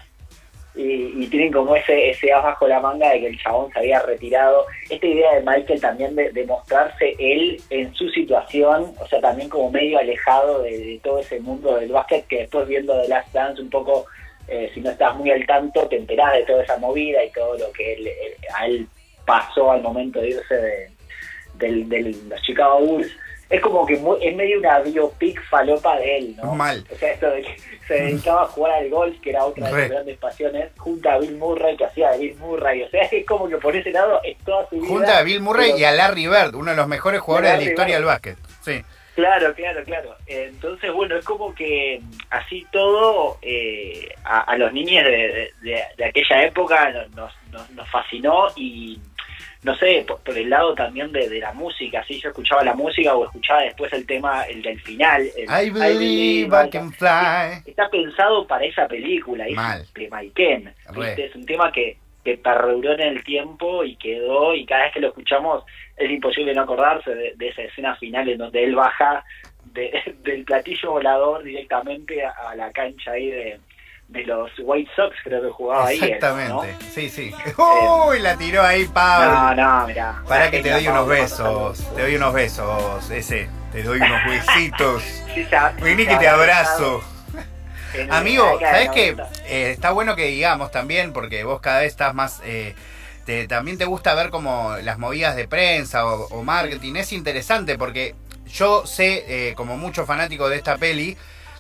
Y, 0.77 1.25
y 1.25 1.27
tienen 1.29 1.53
como 1.53 1.75
ese, 1.75 2.11
ese 2.11 2.33
as 2.33 2.43
bajo 2.45 2.69
la 2.69 2.81
manga 2.81 3.11
de 3.11 3.21
que 3.21 3.27
el 3.29 3.39
chabón 3.43 3.73
se 3.73 3.79
había 3.79 4.01
retirado. 4.03 4.67
Esta 4.91 5.07
idea 5.07 5.35
de 5.35 5.41
Michael 5.41 5.81
también 5.81 6.15
de, 6.15 6.31
de 6.33 6.45
mostrarse 6.45 7.15
él 7.19 7.61
en 7.71 7.95
su 7.95 8.09
situación, 8.11 8.93
o 9.01 9.07
sea, 9.09 9.21
también 9.21 9.49
como 9.49 9.71
medio 9.71 9.99
alejado 9.99 10.63
de, 10.63 10.79
de 10.79 11.01
todo 11.03 11.19
ese 11.21 11.41
mundo 11.41 11.77
del 11.77 11.91
básquet, 11.93 12.27
que 12.27 12.41
después 12.41 12.69
viendo 12.69 13.01
The 13.01 13.09
Last 13.09 13.33
Dance 13.33 13.63
un 13.63 13.71
poco, 13.71 14.05
eh, 14.49 14.71
si 14.75 14.81
no 14.81 14.91
estás 14.91 15.17
muy 15.17 15.31
al 15.31 15.47
tanto, 15.47 15.89
te 15.89 15.97
enterás 15.97 16.35
de 16.35 16.45
toda 16.45 16.63
esa 16.63 16.77
movida 16.79 17.25
y 17.25 17.31
todo 17.33 17.57
lo 17.59 17.73
que 17.73 17.95
él, 17.95 18.07
él- 18.07 18.35
a 18.55 18.67
él 18.67 18.87
pasó 19.25 19.73
al 19.73 19.83
momento 19.83 20.21
de 20.21 20.29
irse 20.29 20.55
de, 20.55 20.91
del, 21.55 21.89
del- 21.89 22.29
los 22.29 22.41
Chicago 22.43 22.79
Bulls. 22.81 23.11
Es 23.49 23.61
como 23.61 23.87
que 23.87 23.97
muy- 23.97 24.19
es 24.25 24.35
medio 24.35 24.59
una 24.59 24.81
biopic 24.81 25.41
falopa 25.49 25.97
de 25.99 26.19
él, 26.19 26.37
¿no? 26.37 26.55
Mal. 26.55 26.85
O 26.93 26.97
sea, 26.97 27.13
esto 27.13 27.31
de 27.31 27.43
que 27.43 27.57
se 27.87 27.95
dedicaba 27.95 28.43
a 28.43 28.47
jugar 28.47 28.73
al 28.73 28.89
golf, 28.91 29.21
que 29.21 29.31
era 29.31 29.45
otra 29.45 29.67
de 29.69 29.73
Re. 29.75 29.83
sus 29.83 29.91
grandes 29.93 30.19
pasiones, 30.19 30.71
junto 30.77 31.09
a 31.11 31.19
Bill 31.19 31.37
Murray, 31.37 31.77
que 31.77 31.85
hacía 31.85 32.11
de 32.13 32.19
Bill 32.19 32.37
Murray. 32.39 32.83
O 32.83 32.91
sea, 32.91 33.03
es 33.05 33.25
como 33.27 33.49
que 33.49 33.57
por 33.59 33.77
ese 33.77 33.91
lado 33.93 34.21
es 34.25 34.37
toda 34.39 34.69
su 34.69 34.77
vida. 34.77 34.89
Junta 34.89 35.19
a 35.19 35.23
Bill 35.23 35.41
Murray 35.41 35.67
pero- 35.69 35.79
y 35.79 35.85
a 35.85 35.93
Larry 35.93 36.27
Bird, 36.27 36.55
uno 36.57 36.71
de 36.73 36.77
los 36.77 36.89
mejores 36.89 37.21
jugadores 37.21 37.53
de 37.53 37.57
la 37.59 37.63
historia 37.71 37.87
Bird. 37.87 37.97
del 37.99 38.05
básquet. 38.07 38.37
Sí. 38.63 38.85
Claro, 39.15 39.55
claro, 39.55 39.83
claro. 39.85 40.15
Entonces, 40.27 40.93
bueno, 40.93 41.17
es 41.17 41.25
como 41.25 41.55
que 41.55 42.03
así 42.29 42.67
todo 42.71 43.39
eh, 43.41 44.09
a, 44.25 44.41
a 44.41 44.59
los 44.59 44.71
niños 44.75 45.05
de, 45.05 45.51
de- 45.63 45.83
de 45.97 46.05
aquella 46.05 46.43
época 46.45 46.91
nos, 47.15 47.33
nos, 47.51 47.71
nos 47.71 47.89
fascinó 47.91 48.49
y 48.57 49.01
no 49.63 49.75
sé, 49.77 50.05
por, 50.07 50.21
por 50.21 50.37
el 50.39 50.49
lado 50.51 50.75
también 50.75 51.11
de, 51.13 51.29
de 51.29 51.41
la 51.41 51.53
música, 51.53 52.05
si 52.05 52.21
yo 52.21 52.29
escuchaba 52.29 52.63
la 52.63 52.75
música 52.75 53.15
o 53.15 53.25
escuchaba 53.25 53.63
después 53.63 53.93
el 53.93 54.07
tema, 54.07 54.45
el 54.45 54.63
del 54.63 54.81
final. 54.81 55.23
el 55.37 55.45
I 55.67 55.71
believe 55.71 56.67
I 56.67 56.71
can 56.71 56.93
fly. 56.93 57.63
Está 57.67 57.89
pensado 57.91 58.47
para 58.47 58.65
esa 58.65 58.87
película, 58.87 59.47
es 59.47 59.55
Mal. 59.57 59.81
un 59.81 59.87
tema. 59.93 60.73
Es 61.19 61.35
un 61.35 61.47
tema 61.47 61.73
que, 61.73 61.97
que 62.25 62.37
perduró 62.39 62.93
en 62.93 63.01
el 63.01 63.25
tiempo 63.25 63.83
y 63.85 63.97
quedó, 63.97 64.55
y 64.55 64.65
cada 64.67 64.85
vez 64.85 64.93
que 64.95 65.01
lo 65.01 65.09
escuchamos 65.09 65.65
es 65.97 66.11
imposible 66.11 66.53
no 66.55 66.63
acordarse 66.63 67.15
de, 67.15 67.33
de 67.37 67.49
esa 67.49 67.63
escena 67.63 67.97
final 67.97 68.29
en 68.29 68.39
donde 68.39 68.63
él 68.65 68.75
baja 68.75 69.25
de- 69.73 70.15
del 70.23 70.45
platillo 70.45 70.93
volador 70.93 71.43
directamente 71.43 72.23
a, 72.25 72.31
a 72.51 72.55
la 72.55 72.71
cancha 72.73 73.13
ahí 73.13 73.31
de, 73.31 73.59
de 74.09 74.23
los 74.25 74.51
White 74.59 74.91
Sox, 74.95 75.17
creo 75.25 75.43
que 75.43 75.51
jugaba 75.51 75.87
ahí. 75.89 75.97
Exactamente. 76.01 76.53
¿no? 76.73 76.91
Sí, 76.95 77.09
sí. 77.11 77.35
Uy, 78.09 78.21
la 78.21 78.37
tiró 78.37 78.63
ahí 78.63 78.87
Pablo. 78.87 79.33
No, 79.33 79.55
no, 79.81 79.87
mirá. 79.87 80.23
Para 80.29 80.51
que 80.51 80.63
te 80.63 80.71
doy 80.71 80.87
unos 80.89 81.09
besos. 81.09 81.95
Te 81.95 82.03
doy 82.03 82.17
unos 82.17 82.33
besos, 82.33 83.11
ese. 83.11 83.49
Te 83.73 83.83
doy 83.83 84.01
unos 84.01 84.21
besitos. 84.29 85.03
Sí, 85.35 85.47
Vení 85.83 86.07
que 86.07 86.17
te 86.17 86.29
abrazo. 86.29 87.03
Amigo, 88.11 88.59
¿sabes 88.61 88.91
qué? 88.91 89.13
90. 89.17 89.31
Eh, 89.47 89.71
está 89.71 89.91
bueno 89.91 90.17
que 90.17 90.27
digamos 90.27 90.71
también, 90.71 91.13
porque 91.13 91.45
vos 91.45 91.61
cada 91.61 91.81
vez 91.81 91.89
estás 91.93 92.15
más... 92.15 92.41
eh, 92.45 92.75
te- 93.25 93.49
también 93.49 93.79
te 93.79 93.87
gusta 93.87 94.15
ver 94.15 94.31
como 94.31 94.77
las 94.83 94.99
movidas 94.99 95.35
de 95.35 95.49
prensa 95.49 96.07
o, 96.07 96.27
o 96.29 96.43
marketing. 96.43 96.95
Es 96.97 97.13
interesante 97.13 97.77
porque 97.79 98.15
yo 98.47 98.87
sé, 98.87 99.25
eh, 99.51 99.55
como 99.55 99.77
mucho 99.77 100.05
fanático 100.07 100.49
de 100.49 100.57
esta 100.57 100.77
peli, 100.77 101.17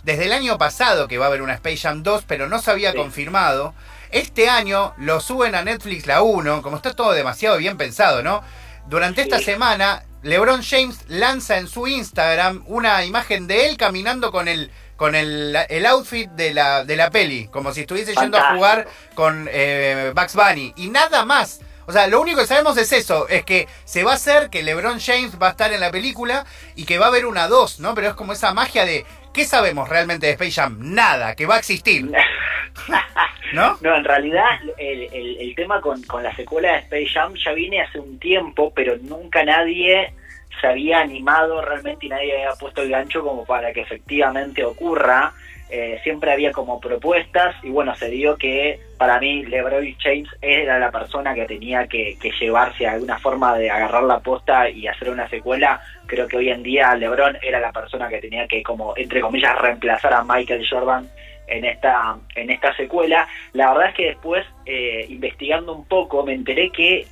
desde 0.07 0.25
el 0.25 0.33
año 0.33 0.57
pasado 0.57 1.09
que 1.09 1.19
va 1.19 1.27
a 1.27 1.29
haber 1.29 1.43
una 1.43 1.55
Space 1.55 1.77
Jam 1.79 2.03
2, 2.03 2.25
pero 2.27 2.49
no 2.49 2.61
se 2.61 2.71
había 2.71 2.93
Sí. 2.93 2.97
confirmado. 2.97 3.75
Este 4.13 4.49
año 4.49 4.95
lo 4.99 5.21
suben 5.21 5.55
a 5.57 5.63
Netflix 5.65 6.07
la 6.07 6.23
1, 6.23 6.63
como 6.63 6.77
está 6.77 6.95
todo 6.95 7.13
demasiado 7.13 7.59
bien 7.59 7.77
pensado, 7.77 8.23
¿no? 8.23 8.43
Durante 8.89 9.21
esta 9.21 9.39
Sí. 9.39 9.45
semana, 9.47 10.05
LeBron 10.23 10.63
James 10.63 11.01
lanza 11.09 11.59
en 11.59 11.67
su 11.67 11.89
Instagram 11.89 12.63
una 12.67 13.05
imagen 13.05 13.49
de 13.49 13.69
él 13.69 13.77
caminando 13.77 14.31
con 14.33 14.49
el 14.49 14.71
con 14.97 15.15
el, 15.15 15.55
el 15.69 15.85
outfit 15.85 16.31
de 16.31 16.55
la, 16.55 16.83
de 16.85 16.97
la 16.97 17.11
peli, 17.11 17.49
como 17.49 17.75
si 17.75 17.83
estuviese 17.83 18.15
yendo 18.15 18.39
a 18.39 18.55
jugar 18.55 18.89
con 19.15 19.47
eh, 19.53 20.11
Bugs 20.17 20.35
Bunny. 20.35 20.73
Y 20.77 20.89
nada 20.89 21.27
más. 21.27 21.61
O 21.87 21.93
sea, 21.93 22.07
lo 22.09 22.21
único 22.21 22.41
que 22.41 22.47
sabemos 22.47 22.77
es 22.79 22.93
eso, 22.93 23.29
es 23.29 23.45
que 23.45 23.69
se 23.85 24.03
va 24.05 24.13
a 24.13 24.17
hacer 24.17 24.51
que 24.51 24.63
LeBron 24.63 24.99
James 25.01 25.41
va 25.41 25.49
a 25.49 25.51
estar 25.51 25.73
en 25.73 25.81
la 25.81 25.91
película 25.91 26.45
y 26.75 26.85
que 26.85 26.99
va 26.99 27.07
a 27.07 27.09
haber 27.09 27.27
una 27.27 27.47
2, 27.49 27.81
¿no? 27.81 27.95
Pero 27.95 28.09
es 28.09 28.15
como 28.15 28.33
esa 28.33 28.53
magia 28.53 28.85
de, 28.85 29.05
¿qué 29.33 29.45
sabemos 29.45 29.89
realmente 29.89 30.27
de 30.27 30.33
Space 30.33 30.53
Jam? 30.53 30.77
Nada, 30.81 31.35
que 31.37 31.47
va 31.47 31.57
a 31.57 31.59
existir, 31.59 32.11
¿no? 33.53 33.79
No, 33.81 33.97
en 33.97 34.05
realidad 34.05 34.45
el, 34.79 35.03
el- 35.13 35.37
el 35.41 35.55
tema 35.55 35.81
con, 35.81 36.03
con 36.03 36.23
la 36.23 36.35
secuela 36.35 36.73
de 36.73 36.79
Space 36.81 37.07
Jam 37.15 37.35
ya 37.35 37.53
viene 37.53 37.81
hace 37.81 37.99
un 38.01 38.19
tiempo, 38.19 38.73
pero 38.75 38.97
nunca 39.01 39.45
nadie 39.45 40.13
se 40.61 40.67
había 40.67 41.01
animado 41.01 41.61
realmente 41.63 42.07
y 42.07 42.09
nadie 42.09 42.35
había 42.35 42.55
puesto 42.59 42.83
el 42.83 42.91
gancho 42.91 43.23
como 43.23 43.45
para 43.45 43.73
que 43.73 43.83
efectivamente 43.83 44.65
ocurra. 44.65 45.33
Eh, 45.69 45.99
siempre 46.05 46.31
había 46.31 46.53
como 46.53 46.79
propuestas 46.79 47.57
y 47.65 47.71
bueno, 47.71 47.95
se 47.97 48.09
dio 48.09 48.37
que 48.37 48.79
para 48.99 49.19
mí 49.19 49.45
LeBron 49.45 49.85
James 49.99 50.29
era 50.41 50.79
la 50.79 50.93
persona 50.93 51.35
que 51.35 51.45
tenía 51.45 51.89
que, 51.89 52.17
que 52.21 52.31
llevarse 52.41 52.87
a 52.87 52.93
alguna 52.93 53.19
forma 53.19 53.59
de 53.59 53.69
agarrar 53.69 54.05
la 54.05 54.21
posta 54.21 54.71
y 54.71 54.87
hacer 54.87 55.11
una 55.11 55.29
secuela. 55.29 55.81
Creo 56.07 56.29
que 56.29 56.37
hoy 56.37 56.51
en 56.51 56.63
día 56.63 56.95
LeBron 56.95 57.39
era 57.43 57.59
la 57.59 57.73
persona 57.73 58.09
que 58.09 58.21
tenía 58.21 58.47
que 58.47 58.63
como 58.63 58.97
entre 58.97 59.21
comillas 59.21 59.59
reemplazar 59.59 60.13
a 60.13 60.23
Michael 60.23 60.65
Jordan 60.71 61.11
en 61.49 61.65
esta 61.65 62.17
en 62.37 62.51
esta 62.51 62.73
secuela. 62.77 63.27
La 63.53 63.73
verdad 63.73 63.89
es 63.89 63.95
que 63.97 64.07
después 64.07 64.47
eh, 64.67 65.07
investigando 65.09 65.75
un 65.75 65.85
poco 65.87 66.25
me 66.25 66.35
enteré 66.35 66.71
que 66.71 67.07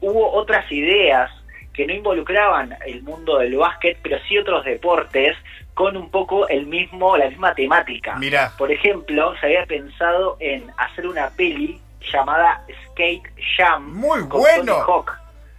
hubo 0.00 0.32
otras 0.32 0.70
ideas 0.72 1.30
que 1.76 1.86
no 1.86 1.92
involucraban 1.92 2.76
el 2.86 3.02
mundo 3.02 3.38
del 3.38 3.56
básquet, 3.56 3.98
pero 4.02 4.18
sí 4.26 4.38
otros 4.38 4.64
deportes 4.64 5.36
con 5.74 5.96
un 5.96 6.10
poco 6.10 6.48
el 6.48 6.66
mismo 6.66 7.16
la 7.16 7.28
misma 7.28 7.54
temática. 7.54 8.16
Mirá. 8.16 8.52
Por 8.56 8.72
ejemplo, 8.72 9.34
se 9.38 9.46
había 9.46 9.66
pensado 9.66 10.36
en 10.40 10.70
hacer 10.78 11.06
una 11.06 11.28
peli 11.30 11.80
llamada 12.12 12.64
Skate 12.86 13.30
Jam 13.56 13.92
Muy 13.92 14.20
con 14.28 14.40
bueno. 14.40 14.72
Tony 14.72 14.84
Hawk. 14.86 15.12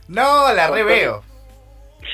No, 0.08 0.52
la 0.54 0.70
reveo. 0.70 1.24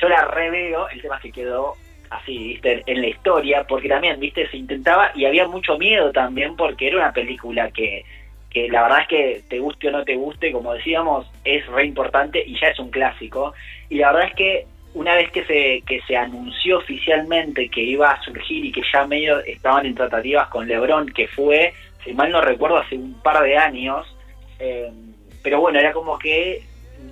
Yo 0.00 0.08
la 0.08 0.24
reveo, 0.26 0.88
el 0.88 1.00
tema 1.00 1.16
es 1.16 1.22
que 1.22 1.32
quedó 1.32 1.74
así, 2.10 2.36
viste, 2.38 2.82
en 2.86 3.00
la 3.00 3.08
historia, 3.08 3.64
porque 3.66 3.88
también, 3.88 4.20
viste, 4.20 4.48
se 4.50 4.56
intentaba 4.56 5.12
y 5.14 5.24
había 5.24 5.46
mucho 5.46 5.78
miedo 5.78 6.12
también 6.12 6.56
porque 6.56 6.88
era 6.88 6.98
una 6.98 7.12
película 7.12 7.70
que, 7.70 8.04
que 8.50 8.68
la 8.68 8.82
verdad 8.82 9.00
es 9.02 9.08
que 9.08 9.42
te 9.48 9.58
guste 9.58 9.88
o 9.88 9.92
no 9.92 10.04
te 10.04 10.16
guste, 10.16 10.52
como 10.52 10.74
decíamos, 10.74 11.26
es 11.44 11.66
re 11.66 11.86
importante 11.86 12.42
y 12.44 12.58
ya 12.58 12.68
es 12.68 12.78
un 12.78 12.90
clásico. 12.90 13.54
Y 13.88 13.96
la 13.96 14.12
verdad 14.12 14.28
es 14.28 14.34
que 14.34 14.66
una 14.94 15.14
vez 15.16 15.30
que 15.30 15.44
se, 15.44 15.82
que 15.86 16.00
se 16.06 16.16
anunció 16.16 16.78
oficialmente 16.78 17.68
que 17.68 17.82
iba 17.82 18.12
a 18.12 18.22
surgir 18.22 18.64
y 18.64 18.72
que 18.72 18.82
ya 18.92 19.06
medio 19.06 19.40
estaban 19.40 19.86
en 19.86 19.94
tratativas 19.94 20.48
con 20.48 20.68
Lebron, 20.68 21.06
que 21.08 21.26
fue, 21.28 21.74
si 22.04 22.12
mal 22.12 22.30
no 22.30 22.40
recuerdo, 22.40 22.78
hace 22.78 22.96
un 22.96 23.14
par 23.14 23.42
de 23.42 23.56
años, 23.56 24.06
eh, 24.60 24.90
pero 25.42 25.60
bueno, 25.60 25.80
era 25.80 25.92
como 25.92 26.18
que 26.18 26.62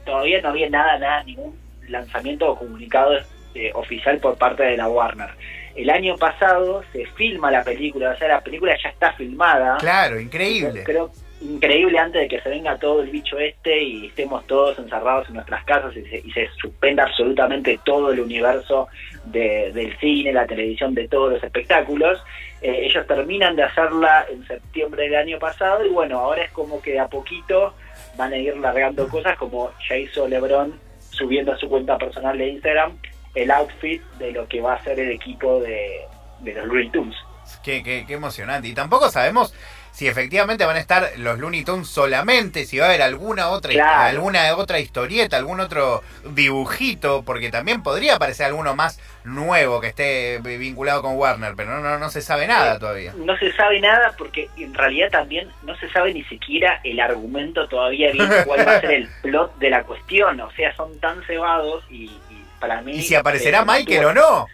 todavía 0.04 0.40
no 0.40 0.50
había 0.50 0.70
nada, 0.70 0.98
nada, 0.98 1.24
ningún 1.24 1.58
lanzamiento 1.88 2.50
o 2.50 2.58
comunicado 2.58 3.18
eh, 3.54 3.72
oficial 3.74 4.18
por 4.18 4.38
parte 4.38 4.62
de 4.62 4.76
la 4.76 4.88
Warner. 4.88 5.30
El 5.74 5.90
año 5.90 6.16
pasado 6.16 6.84
se 6.92 7.06
filma 7.06 7.50
la 7.50 7.64
película, 7.64 8.10
o 8.10 8.16
sea, 8.16 8.28
la 8.28 8.40
película 8.40 8.76
ya 8.82 8.90
está 8.90 9.12
filmada. 9.14 9.78
Claro, 9.78 10.20
increíble. 10.20 10.84
Creo 10.84 11.10
increíble 11.42 11.98
antes 11.98 12.22
de 12.22 12.28
que 12.28 12.40
se 12.40 12.48
venga 12.48 12.76
todo 12.78 13.02
el 13.02 13.10
bicho 13.10 13.38
este 13.38 13.82
y 13.82 14.06
estemos 14.06 14.46
todos 14.46 14.78
encerrados 14.78 15.28
en 15.28 15.34
nuestras 15.34 15.64
casas 15.64 15.96
y 15.96 16.02
se, 16.04 16.18
y 16.18 16.30
se 16.32 16.48
suspenda 16.60 17.04
absolutamente 17.04 17.78
todo 17.84 18.12
el 18.12 18.20
universo 18.20 18.88
de- 19.24 19.72
del 19.72 19.96
cine, 19.98 20.32
la 20.32 20.46
televisión, 20.46 20.94
de 20.94 21.08
todos 21.08 21.32
los 21.32 21.42
espectáculos. 21.42 22.22
Eh, 22.60 22.86
ellos 22.86 23.06
terminan 23.06 23.56
de 23.56 23.64
hacerla 23.64 24.24
en 24.30 24.46
septiembre 24.46 25.04
del 25.04 25.16
año 25.16 25.38
pasado 25.38 25.84
y 25.84 25.88
bueno, 25.90 26.18
ahora 26.20 26.44
es 26.44 26.52
como 26.52 26.80
que 26.80 26.92
de 26.92 27.00
a 27.00 27.08
poquito 27.08 27.74
van 28.16 28.32
a 28.32 28.36
ir 28.36 28.56
largando 28.56 29.08
cosas 29.08 29.36
como 29.36 29.70
ya 29.88 29.96
hizo 29.96 30.28
LeBron 30.28 30.78
subiendo 31.10 31.52
a 31.52 31.56
su 31.58 31.68
cuenta 31.68 31.98
personal 31.98 32.38
de 32.38 32.48
Instagram 32.48 32.96
el 33.34 33.50
outfit 33.50 34.02
de 34.18 34.32
lo 34.32 34.46
que 34.48 34.60
va 34.60 34.74
a 34.74 34.82
ser 34.84 35.00
el 35.00 35.10
equipo 35.10 35.60
de, 35.60 36.02
de 36.40 36.54
los 36.54 36.66
Looney 36.66 36.90
Tunes. 36.90 37.16
Qué, 37.64 37.82
qué, 37.82 38.04
qué 38.06 38.14
emocionante. 38.14 38.68
Y 38.68 38.74
tampoco 38.74 39.08
sabemos 39.10 39.54
si 39.92 40.08
efectivamente 40.08 40.64
van 40.64 40.76
a 40.76 40.80
estar 40.80 41.10
los 41.18 41.38
Looney 41.38 41.64
Tunes 41.64 41.86
solamente, 41.86 42.64
si 42.64 42.78
va 42.78 42.86
a 42.86 42.88
haber 42.88 43.02
alguna 43.02 43.50
otra, 43.50 43.70
Claro. 43.72 44.08
alguna 44.08 44.56
otra 44.56 44.78
historieta, 44.80 45.36
algún 45.36 45.60
otro 45.60 46.02
dibujito, 46.24 47.22
porque 47.24 47.50
también 47.50 47.82
podría 47.82 48.16
aparecer 48.16 48.46
alguno 48.46 48.74
más 48.74 48.98
nuevo 49.24 49.80
que 49.80 49.88
esté 49.88 50.38
vinculado 50.42 51.02
con 51.02 51.16
Warner, 51.16 51.54
pero 51.56 51.70
no, 51.70 51.80
no, 51.80 51.98
no 51.98 52.10
se 52.10 52.22
sabe 52.22 52.46
nada 52.46 52.74
Eh, 52.74 52.78
todavía. 52.78 53.12
No 53.16 53.36
se 53.36 53.52
sabe 53.52 53.80
nada 53.80 54.14
porque 54.18 54.48
en 54.56 54.74
realidad 54.74 55.10
también 55.10 55.48
no 55.62 55.76
se 55.76 55.88
sabe 55.90 56.12
ni 56.14 56.24
siquiera 56.24 56.80
el 56.84 56.98
argumento 56.98 57.68
todavía 57.68 58.10
bien 58.12 58.28
cuál 58.46 58.66
va 58.66 58.76
a 58.76 58.80
ser 58.80 58.92
el 58.92 59.08
plot 59.22 59.56
de 59.58 59.70
la 59.70 59.84
cuestión. 59.84 60.40
O 60.40 60.50
sea, 60.52 60.74
son 60.74 60.98
tan 61.00 61.22
cebados 61.24 61.84
y, 61.90 62.04
y 62.06 62.44
para 62.58 62.80
mí... 62.80 62.92
¿Y 62.92 63.02
si 63.02 63.14
aparecerá 63.14 63.64
Michael 63.64 64.06
o 64.06 64.14
no? 64.14 64.46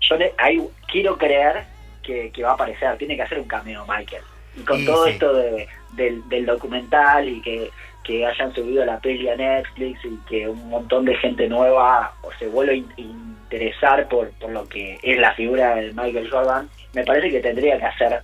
Yo 0.00 0.16
le- 0.16 0.34
ahí 0.38 0.60
quiero 0.92 1.16
creer 1.16 1.64
que, 2.02 2.30
que 2.30 2.42
va 2.42 2.50
a 2.50 2.54
aparecer, 2.54 2.96
tiene 2.98 3.16
que 3.16 3.22
hacer 3.22 3.38
un 3.38 3.48
cameo 3.48 3.84
Michael. 3.86 4.22
Y 4.56 4.60
con 4.62 4.84
todo 4.84 5.04
sí. 5.04 5.10
esto 5.12 5.34
de, 5.34 5.68
del, 5.92 6.28
del 6.28 6.46
documental 6.46 7.28
y 7.28 7.40
que, 7.40 7.70
que 8.04 8.26
hayan 8.26 8.54
subido 8.54 8.84
la 8.84 8.98
peli 9.00 9.28
a 9.28 9.36
Netflix 9.36 10.04
y 10.04 10.16
que 10.28 10.48
un 10.48 10.68
montón 10.68 11.04
de 11.04 11.14
gente 11.16 11.48
nueva 11.48 12.12
o 12.22 12.30
se 12.38 12.46
vuelva 12.46 12.72
a 12.72 12.76
in- 12.76 12.88
interesar 12.96 14.08
por, 14.08 14.30
por 14.32 14.50
lo 14.50 14.68
que 14.68 14.98
es 15.02 15.18
la 15.18 15.32
figura 15.34 15.76
de 15.76 15.92
Michael 15.92 16.30
Jordan, 16.30 16.68
me 16.92 17.04
parece 17.04 17.30
que 17.30 17.40
tendría 17.40 17.78
que 17.78 17.84
hacer 17.84 18.20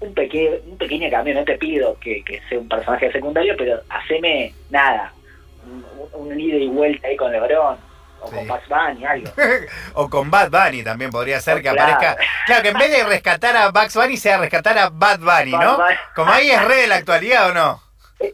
un, 0.00 0.12
peque, 0.14 0.60
un 0.66 0.76
pequeño 0.76 1.08
cameo. 1.10 1.34
No 1.34 1.44
te 1.44 1.58
pido 1.58 1.96
que, 2.00 2.22
que 2.24 2.40
sea 2.48 2.58
un 2.58 2.68
personaje 2.68 3.12
secundario, 3.12 3.54
pero 3.56 3.80
haceme 3.88 4.52
nada, 4.70 5.12
un, 5.64 6.30
un 6.30 6.40
ida 6.40 6.56
y 6.56 6.68
vuelta 6.68 7.06
ahí 7.08 7.16
con 7.16 7.30
LeBron 7.32 7.76
o 8.22 8.28
Sí. 8.28 8.36
con 8.36 8.48
Bugs 8.48 8.68
Bunny, 8.68 9.04
algo. 9.04 9.30
O 9.94 10.08
con 10.10 10.30
Bad 10.30 10.50
Bunny 10.50 10.82
también 10.82 11.10
podría 11.10 11.40
ser 11.40 11.56
que 11.56 11.70
Claro. 11.70 11.92
aparezca. 11.94 12.16
Claro, 12.46 12.62
que 12.62 12.68
en 12.70 12.78
vez 12.78 12.90
de 12.90 13.04
rescatar 13.04 13.56
a 13.56 13.70
Bugs 13.70 13.94
Bunny 13.94 14.16
sea 14.16 14.38
rescatar 14.38 14.78
a 14.78 14.88
Bad 14.90 15.18
Bunny, 15.20 15.52
¿no? 15.52 15.76
Bad 15.76 15.86
Bunny. 15.86 15.96
Como 16.14 16.32
ahí 16.32 16.50
es 16.50 16.64
re 16.64 16.76
de 16.76 16.86
la 16.86 16.96
actualidad 16.96 17.50
o 17.50 17.54
no. 17.54 17.82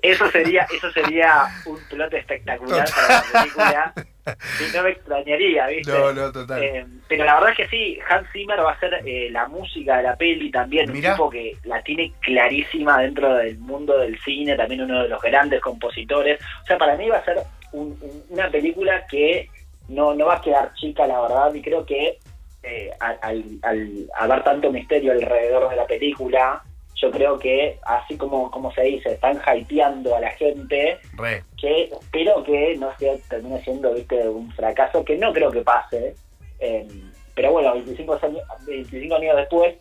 Eso 0.02 0.30
sería, 0.30 0.66
eso 0.74 0.90
sería 0.92 1.46
un 1.64 1.78
plot 1.88 2.12
espectacular 2.12 2.86
para 2.90 3.08
la 3.08 3.22
película. 3.32 3.92
y 4.60 4.76
no 4.76 4.82
me 4.82 4.90
extrañaría, 4.90 5.66
¿viste? 5.68 5.90
No, 5.90 6.12
no, 6.12 6.30
total. 6.30 6.62
Eh, 6.62 6.86
pero 7.08 7.24
la 7.24 7.34
verdad 7.36 7.50
es 7.52 7.56
que 7.56 7.68
sí, 7.68 7.98
Hans 8.10 8.28
Zimmer 8.30 8.58
va 8.62 8.72
a 8.72 8.78
ser 8.80 9.00
eh, 9.06 9.28
la 9.30 9.48
música 9.48 9.96
de 9.96 10.02
la 10.02 10.16
peli 10.16 10.50
también, 10.50 10.92
Mirá. 10.92 11.12
un 11.12 11.16
tipo 11.16 11.30
que 11.30 11.56
la 11.64 11.80
tiene 11.82 12.12
clarísima 12.20 12.98
dentro 12.98 13.34
del 13.36 13.56
mundo 13.60 13.96
del 13.98 14.20
cine, 14.20 14.56
también 14.56 14.82
uno 14.82 15.04
de 15.04 15.08
los 15.08 15.22
grandes 15.22 15.62
compositores. 15.62 16.38
O 16.64 16.66
sea, 16.66 16.76
para 16.76 16.94
mí 16.96 17.08
va 17.08 17.16
a 17.16 17.24
ser 17.24 17.38
un- 17.72 17.96
un- 18.02 18.24
una 18.28 18.50
película 18.50 19.06
que 19.10 19.48
no, 19.88 20.14
no 20.14 20.26
va 20.26 20.36
a 20.36 20.40
quedar 20.40 20.74
chica, 20.74 21.06
la 21.06 21.20
verdad, 21.20 21.54
y 21.54 21.62
creo 21.62 21.84
que 21.84 22.18
eh, 22.62 22.90
al, 23.00 23.18
al, 23.22 23.44
al 23.62 24.10
haber 24.14 24.44
tanto 24.44 24.70
misterio 24.70 25.12
alrededor 25.12 25.70
de 25.70 25.76
la 25.76 25.86
película, 25.86 26.62
yo 27.00 27.10
creo 27.10 27.38
que, 27.38 27.78
así 27.84 28.16
como, 28.16 28.50
como 28.50 28.72
se 28.72 28.82
dice, 28.82 29.12
están 29.12 29.40
hypeando 29.54 30.16
a 30.16 30.20
la 30.20 30.30
gente, 30.32 30.98
Re. 31.16 31.44
que 31.56 31.84
espero 31.84 32.42
que 32.42 32.76
no 32.76 32.90
sea, 32.98 33.14
termine 33.28 33.62
siendo 33.62 33.94
viste 33.94 34.28
un 34.28 34.50
fracaso, 34.52 35.04
que 35.04 35.16
no 35.16 35.32
creo 35.32 35.50
que 35.50 35.62
pase. 35.62 36.14
eh, 36.58 36.86
pero 37.34 37.52
bueno, 37.52 37.72
25 37.74 38.18
años, 38.20 38.42
25 38.66 39.14
años 39.14 39.36
después, 39.36 39.76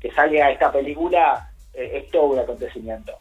que 0.00 0.10
salga 0.12 0.50
esta 0.50 0.72
película, 0.72 1.50
eh, 1.74 2.00
es 2.02 2.10
todo 2.10 2.24
un 2.28 2.38
acontecimiento. 2.38 3.12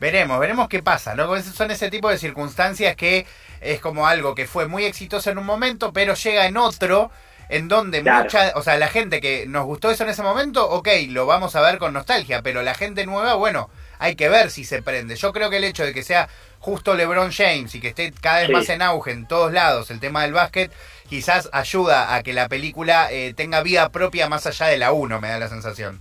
Veremos, 0.00 0.38
veremos 0.40 0.68
qué 0.68 0.82
pasa, 0.82 1.14
¿no? 1.14 1.40
Son 1.42 1.70
ese 1.70 1.90
tipo 1.90 2.08
de 2.10 2.18
circunstancias 2.18 2.96
que 2.96 3.26
es 3.60 3.80
como 3.80 4.06
algo 4.06 4.34
que 4.34 4.46
fue 4.46 4.66
muy 4.66 4.84
exitoso 4.84 5.30
en 5.30 5.38
un 5.38 5.46
momento, 5.46 5.92
pero 5.92 6.14
llega 6.14 6.46
en 6.46 6.56
otro, 6.56 7.10
en 7.48 7.68
donde 7.68 8.02
Claro. 8.02 8.24
mucha, 8.24 8.52
o 8.56 8.62
sea, 8.62 8.76
la 8.78 8.88
gente 8.88 9.20
que 9.20 9.46
nos 9.46 9.64
gustó 9.66 9.90
eso 9.90 10.02
en 10.04 10.10
ese 10.10 10.22
momento, 10.22 10.68
ok, 10.68 10.88
lo 11.08 11.26
vamos 11.26 11.54
a 11.56 11.60
ver 11.60 11.78
con 11.78 11.92
nostalgia, 11.92 12.42
pero 12.42 12.62
la 12.62 12.74
gente 12.74 13.06
nueva, 13.06 13.34
bueno, 13.34 13.70
hay 13.98 14.16
que 14.16 14.28
ver 14.28 14.50
si 14.50 14.64
se 14.64 14.82
prende. 14.82 15.14
Yo 15.16 15.32
creo 15.32 15.48
que 15.50 15.58
el 15.58 15.64
hecho 15.64 15.84
de 15.84 15.94
que 15.94 16.02
sea 16.02 16.28
justo 16.58 16.94
LeBron 16.94 17.30
James 17.30 17.74
y 17.74 17.80
que 17.80 17.88
esté 17.88 18.10
cada 18.20 18.38
vez 18.38 18.46
Sí. 18.48 18.52
más 18.52 18.68
en 18.70 18.82
auge 18.82 19.12
en 19.12 19.26
todos 19.26 19.52
lados 19.52 19.90
el 19.90 20.00
tema 20.00 20.22
del 20.22 20.32
básquet, 20.32 20.72
quizás 21.08 21.48
ayuda 21.52 22.14
a 22.14 22.22
que 22.22 22.32
la 22.32 22.48
película 22.48 23.08
eh, 23.12 23.34
tenga 23.36 23.62
vida 23.62 23.90
propia 23.90 24.28
más 24.28 24.46
allá 24.46 24.66
de 24.66 24.78
la 24.78 24.92
1, 24.92 25.20
me 25.20 25.28
da 25.28 25.38
la 25.38 25.48
sensación. 25.48 26.00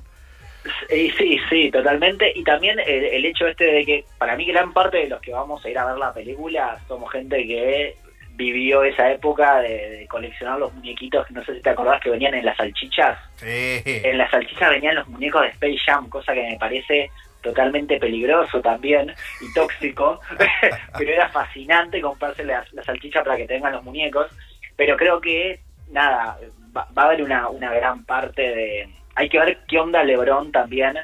Y 0.90 1.10
sí, 1.12 1.40
sí, 1.50 1.72
totalmente. 1.72 2.32
Y 2.36 2.44
también 2.44 2.80
el, 2.80 3.06
el 3.06 3.26
hecho 3.26 3.48
este 3.48 3.66
de 3.66 3.86
que, 3.86 4.06
para 4.18 4.36
mí, 4.36 4.46
gran 4.46 4.74
parte 4.74 4.98
de 4.98 5.10
los 5.10 5.22
que 5.22 5.32
vamos 5.32 5.64
a 5.64 5.70
ir 5.70 5.78
a 5.78 5.86
ver 5.86 5.98
la 5.98 6.14
película 6.14 6.80
somos 6.88 7.12
gente 7.12 7.46
que 7.46 7.96
vivió 8.36 8.84
esa 8.84 9.12
época 9.12 9.60
de, 9.62 9.90
de 9.90 10.08
coleccionar 10.08 10.58
los 10.58 10.74
muñequitos, 10.74 11.30
no 11.32 11.44
sé 11.46 11.56
si 11.56 11.62
te 11.62 11.70
acordás 11.70 12.02
que 12.02 12.10
venían 12.10 12.34
en 12.34 12.46
las 12.46 12.58
salchichas. 12.58 13.18
Sí. 13.36 13.82
En 13.86 14.18
las 14.18 14.32
salchichas 14.32 14.72
venían 14.72 14.96
los 14.96 15.08
muñecos 15.08 15.44
de 15.44 15.50
Space 15.50 15.78
Jam, 15.86 16.10
cosa 16.10 16.34
que 16.34 16.42
me 16.42 16.58
parece 16.58 17.12
totalmente 17.42 18.00
peligroso 18.00 18.62
también 18.62 19.14
y 19.42 19.54
tóxico, 19.54 20.20
pero 20.98 21.12
era 21.12 21.30
fascinante 21.30 22.02
comprarse 22.02 22.44
la, 22.44 22.66
la 22.72 22.84
salchicha 22.84 23.24
para 23.24 23.38
que 23.38 23.46
tengan 23.46 23.74
los 23.74 23.84
muñecos. 23.84 24.32
Pero 24.76 24.98
creo 24.98 25.22
que, 25.22 25.60
nada, 25.92 26.40
va, 26.76 26.88
va 26.98 27.04
a 27.04 27.06
haber 27.06 27.22
una, 27.22 27.50
una 27.50 27.72
gran 27.72 28.04
parte 28.06 28.42
de... 28.42 28.90
Hay 29.16 29.30
que 29.30 29.40
ver 29.40 29.60
qué 29.68 29.80
onda 29.80 30.04
LeBron 30.04 30.52
también 30.52 30.98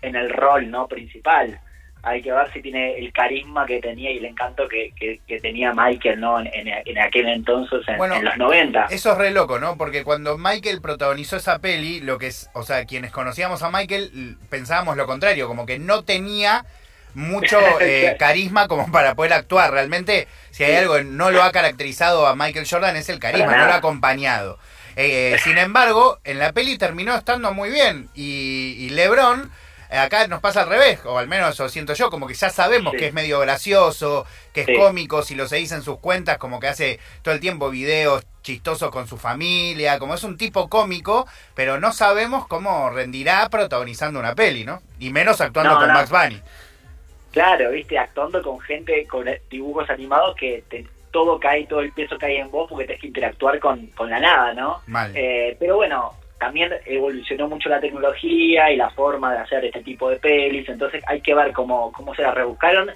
en 0.00 0.16
el 0.16 0.30
rol 0.30 0.70
no 0.70 0.88
principal. 0.88 1.60
Hay 2.04 2.20
que 2.20 2.32
ver 2.32 2.52
si 2.52 2.60
tiene 2.60 2.98
el 2.98 3.12
carisma 3.12 3.64
que 3.64 3.80
tenía 3.80 4.10
y 4.10 4.18
el 4.18 4.24
encanto 4.24 4.66
que, 4.68 4.92
que, 4.98 5.20
que 5.24 5.38
tenía 5.38 5.72
Michael 5.72 6.18
no 6.18 6.40
en, 6.40 6.48
en, 6.48 6.68
en 6.84 6.98
aquel 6.98 7.28
entonces, 7.28 7.86
en, 7.86 7.96
Bueno, 7.96 8.16
en 8.16 8.24
los 8.24 8.36
90. 8.36 8.86
Eso 8.90 9.12
es 9.12 9.18
re 9.18 9.30
loco, 9.30 9.60
¿no? 9.60 9.76
Porque 9.76 10.02
cuando 10.02 10.36
Michael 10.36 10.80
protagonizó 10.80 11.36
esa 11.36 11.60
peli, 11.60 12.00
lo 12.00 12.18
que 12.18 12.26
es, 12.26 12.50
o 12.54 12.64
sea, 12.64 12.86
quienes 12.86 13.12
conocíamos 13.12 13.62
a 13.62 13.70
Michael 13.70 14.36
pensábamos 14.50 14.96
lo 14.96 15.06
contrario, 15.06 15.46
como 15.46 15.64
que 15.64 15.78
no 15.78 16.02
tenía 16.02 16.64
mucho 17.14 17.60
eh, 17.80 18.16
carisma 18.18 18.66
como 18.66 18.90
para 18.90 19.14
poder 19.14 19.34
actuar. 19.34 19.70
Realmente, 19.70 20.26
si 20.50 20.64
hay 20.64 20.76
algo 20.76 20.96
que 20.96 21.04
no 21.04 21.30
lo 21.30 21.42
ha 21.42 21.52
caracterizado 21.52 22.26
a 22.26 22.34
Michael 22.34 22.66
Jordan 22.68 22.96
es 22.96 23.08
el 23.08 23.20
carisma, 23.20 23.56
no 23.56 23.66
lo 23.66 23.72
ha 23.72 23.76
acompañado. 23.76 24.58
Eh, 24.96 25.36
sin 25.42 25.58
embargo, 25.58 26.18
en 26.24 26.38
la 26.38 26.52
peli 26.52 26.76
terminó 26.78 27.14
estando 27.14 27.52
muy 27.52 27.70
bien 27.70 28.08
y, 28.14 28.76
y 28.78 28.90
LeBron 28.90 29.50
eh, 29.90 29.98
acá 29.98 30.26
nos 30.26 30.40
pasa 30.40 30.62
al 30.62 30.68
revés, 30.70 31.00
o 31.04 31.18
al 31.18 31.28
menos 31.28 31.50
eso 31.54 31.68
siento 31.68 31.92
yo, 31.94 32.08
como 32.10 32.26
que 32.26 32.32
ya 32.34 32.48
sabemos 32.48 32.92
Sí. 32.92 32.98
que 32.98 33.06
es 33.08 33.12
medio 33.12 33.40
gracioso, 33.40 34.26
que 34.54 34.62
es 34.62 34.66
Sí. 34.66 34.74
cómico, 34.74 35.22
si 35.22 35.34
lo 35.34 35.46
seguís 35.46 35.70
en 35.72 35.82
sus 35.82 35.98
cuentas, 35.98 36.38
como 36.38 36.60
que 36.60 36.68
hace 36.68 36.98
todo 37.22 37.34
el 37.34 37.40
tiempo 37.40 37.68
videos 37.68 38.24
chistosos 38.42 38.90
con 38.90 39.06
su 39.06 39.18
familia, 39.18 39.98
como 39.98 40.14
es 40.14 40.24
un 40.24 40.36
tipo 40.38 40.68
cómico, 40.70 41.26
pero 41.54 41.78
no 41.78 41.92
sabemos 41.92 42.46
cómo 42.48 42.88
rendirá 42.90 43.48
protagonizando 43.50 44.18
una 44.18 44.34
peli, 44.34 44.64
¿no? 44.64 44.82
Y 44.98 45.10
menos 45.10 45.40
actuando 45.42 45.74
No, 45.74 45.78
con 45.78 45.88
no. 45.88 45.94
Max 45.94 46.10
Bunny. 46.10 46.40
Claro, 47.32 47.70
viste, 47.70 47.98
actuando 47.98 48.42
con 48.42 48.60
gente, 48.60 49.06
con 49.06 49.26
dibujos 49.50 49.88
animados 49.90 50.36
que 50.36 50.64
te- 50.68 50.86
todo 51.12 51.38
cae, 51.38 51.66
todo 51.66 51.80
el 51.80 51.92
peso 51.92 52.18
cae 52.18 52.38
en 52.38 52.50
vos 52.50 52.68
porque 52.68 52.86
tenés 52.86 53.00
que 53.00 53.06
interactuar 53.08 53.58
con, 53.60 53.86
con 53.88 54.10
la 54.10 54.18
nada, 54.18 54.54
¿no? 54.54 54.80
Mal. 54.86 55.12
Eh, 55.14 55.56
pero 55.60 55.76
bueno, 55.76 56.10
también 56.38 56.72
evolucionó 56.86 57.48
mucho 57.48 57.68
la 57.68 57.80
tecnología 57.80 58.72
y 58.72 58.76
la 58.76 58.90
forma 58.90 59.32
de 59.32 59.38
hacer 59.38 59.64
este 59.64 59.82
tipo 59.82 60.10
de 60.10 60.16
pelis, 60.16 60.68
entonces 60.68 61.02
hay 61.06 61.20
que 61.20 61.34
ver 61.34 61.52
cómo, 61.52 61.92
cómo 61.92 62.14
se 62.14 62.22
la 62.22 62.32
rebuscaron. 62.32 62.90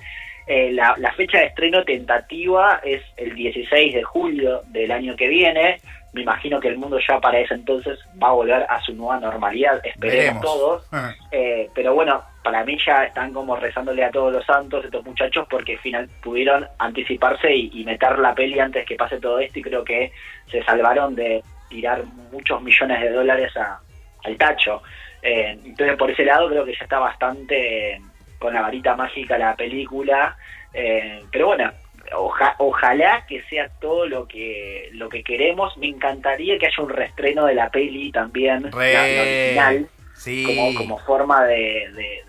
Eh, 0.48 0.72
la, 0.72 0.94
la 0.98 1.12
fecha 1.12 1.38
de 1.38 1.46
estreno 1.46 1.84
tentativa 1.84 2.80
es 2.82 3.02
el 3.16 3.34
16 3.34 3.94
de 3.94 4.02
julio 4.02 4.62
del 4.68 4.90
año 4.90 5.14
que 5.16 5.28
viene. 5.28 5.80
Me 6.16 6.22
imagino 6.22 6.58
que 6.58 6.68
el 6.68 6.78
mundo 6.78 6.98
ya 7.06 7.20
para 7.20 7.38
ese 7.38 7.52
entonces 7.52 7.98
va 8.22 8.28
a 8.28 8.32
volver 8.32 8.64
a 8.70 8.80
su 8.80 8.94
nueva 8.94 9.20
normalidad, 9.20 9.76
esperemos 9.84 10.00
Veremos. 10.00 10.42
todos. 10.42 10.88
Eh, 11.30 11.68
pero 11.74 11.92
bueno, 11.92 12.22
para 12.42 12.64
mí 12.64 12.78
ya 12.86 13.04
están 13.04 13.34
como 13.34 13.54
rezándole 13.54 14.02
a 14.02 14.10
todos 14.10 14.32
los 14.32 14.42
santos 14.46 14.82
estos 14.86 15.04
muchachos 15.04 15.46
porque 15.50 15.76
final 15.76 16.08
pudieron 16.22 16.66
anticiparse 16.78 17.54
y, 17.54 17.70
y 17.74 17.84
meter 17.84 18.18
la 18.18 18.34
peli 18.34 18.58
antes 18.58 18.86
que 18.86 18.96
pase 18.96 19.20
todo 19.20 19.38
esto 19.40 19.58
y 19.58 19.62
creo 19.62 19.84
que 19.84 20.10
se 20.50 20.62
salvaron 20.64 21.14
de 21.14 21.42
tirar 21.68 22.02
muchos 22.32 22.62
millones 22.62 22.98
de 23.02 23.10
dólares 23.10 23.54
a- 23.58 23.78
al 24.24 24.36
tacho. 24.38 24.82
Eh, 25.20 25.58
entonces 25.66 25.96
por 25.98 26.10
ese 26.10 26.24
lado 26.24 26.48
creo 26.48 26.64
que 26.64 26.72
ya 26.72 26.84
está 26.84 26.98
bastante 26.98 27.92
eh, 27.96 28.00
con 28.38 28.54
la 28.54 28.62
varita 28.62 28.96
mágica 28.96 29.36
la 29.36 29.54
película. 29.54 30.34
Eh, 30.72 31.22
pero 31.30 31.48
bueno, 31.48 31.70
oja- 32.14 32.54
ojalá 32.58 33.24
que 33.26 33.42
sea 33.44 33.68
todo 33.80 34.06
lo 34.06 34.26
que 34.28 34.88
lo 34.92 35.08
que 35.08 35.22
queremos. 35.22 35.76
Me 35.78 35.88
encantaría 35.88 36.58
que 36.58 36.66
haya 36.66 36.82
un 36.82 36.88
reestreno 36.90 37.46
de 37.46 37.54
la 37.54 37.70
peli 37.70 38.10
también, 38.12 38.70
Re. 38.72 38.92
la- 38.94 39.06
la 39.08 39.22
original 39.22 39.88
Sí. 40.14 40.44
como, 40.44 40.74
como 40.74 40.98
forma 41.00 41.44
de, 41.44 41.90
de, 41.92 42.22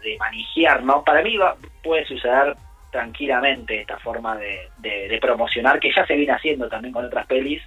¿no? 0.83 1.03
Para 1.03 1.21
mí 1.21 1.37
va- 1.37 1.55
puede 1.83 2.05
suceder 2.05 2.55
tranquilamente 2.91 3.81
esta 3.81 3.97
forma 3.99 4.35
de, 4.37 4.69
de- 4.77 5.07
promocionar, 5.19 5.79
que 5.79 5.91
ya 5.93 6.05
se 6.05 6.15
viene 6.15 6.33
haciendo 6.33 6.67
también 6.67 6.93
con 6.93 7.05
otras 7.05 7.25
pelis, 7.27 7.61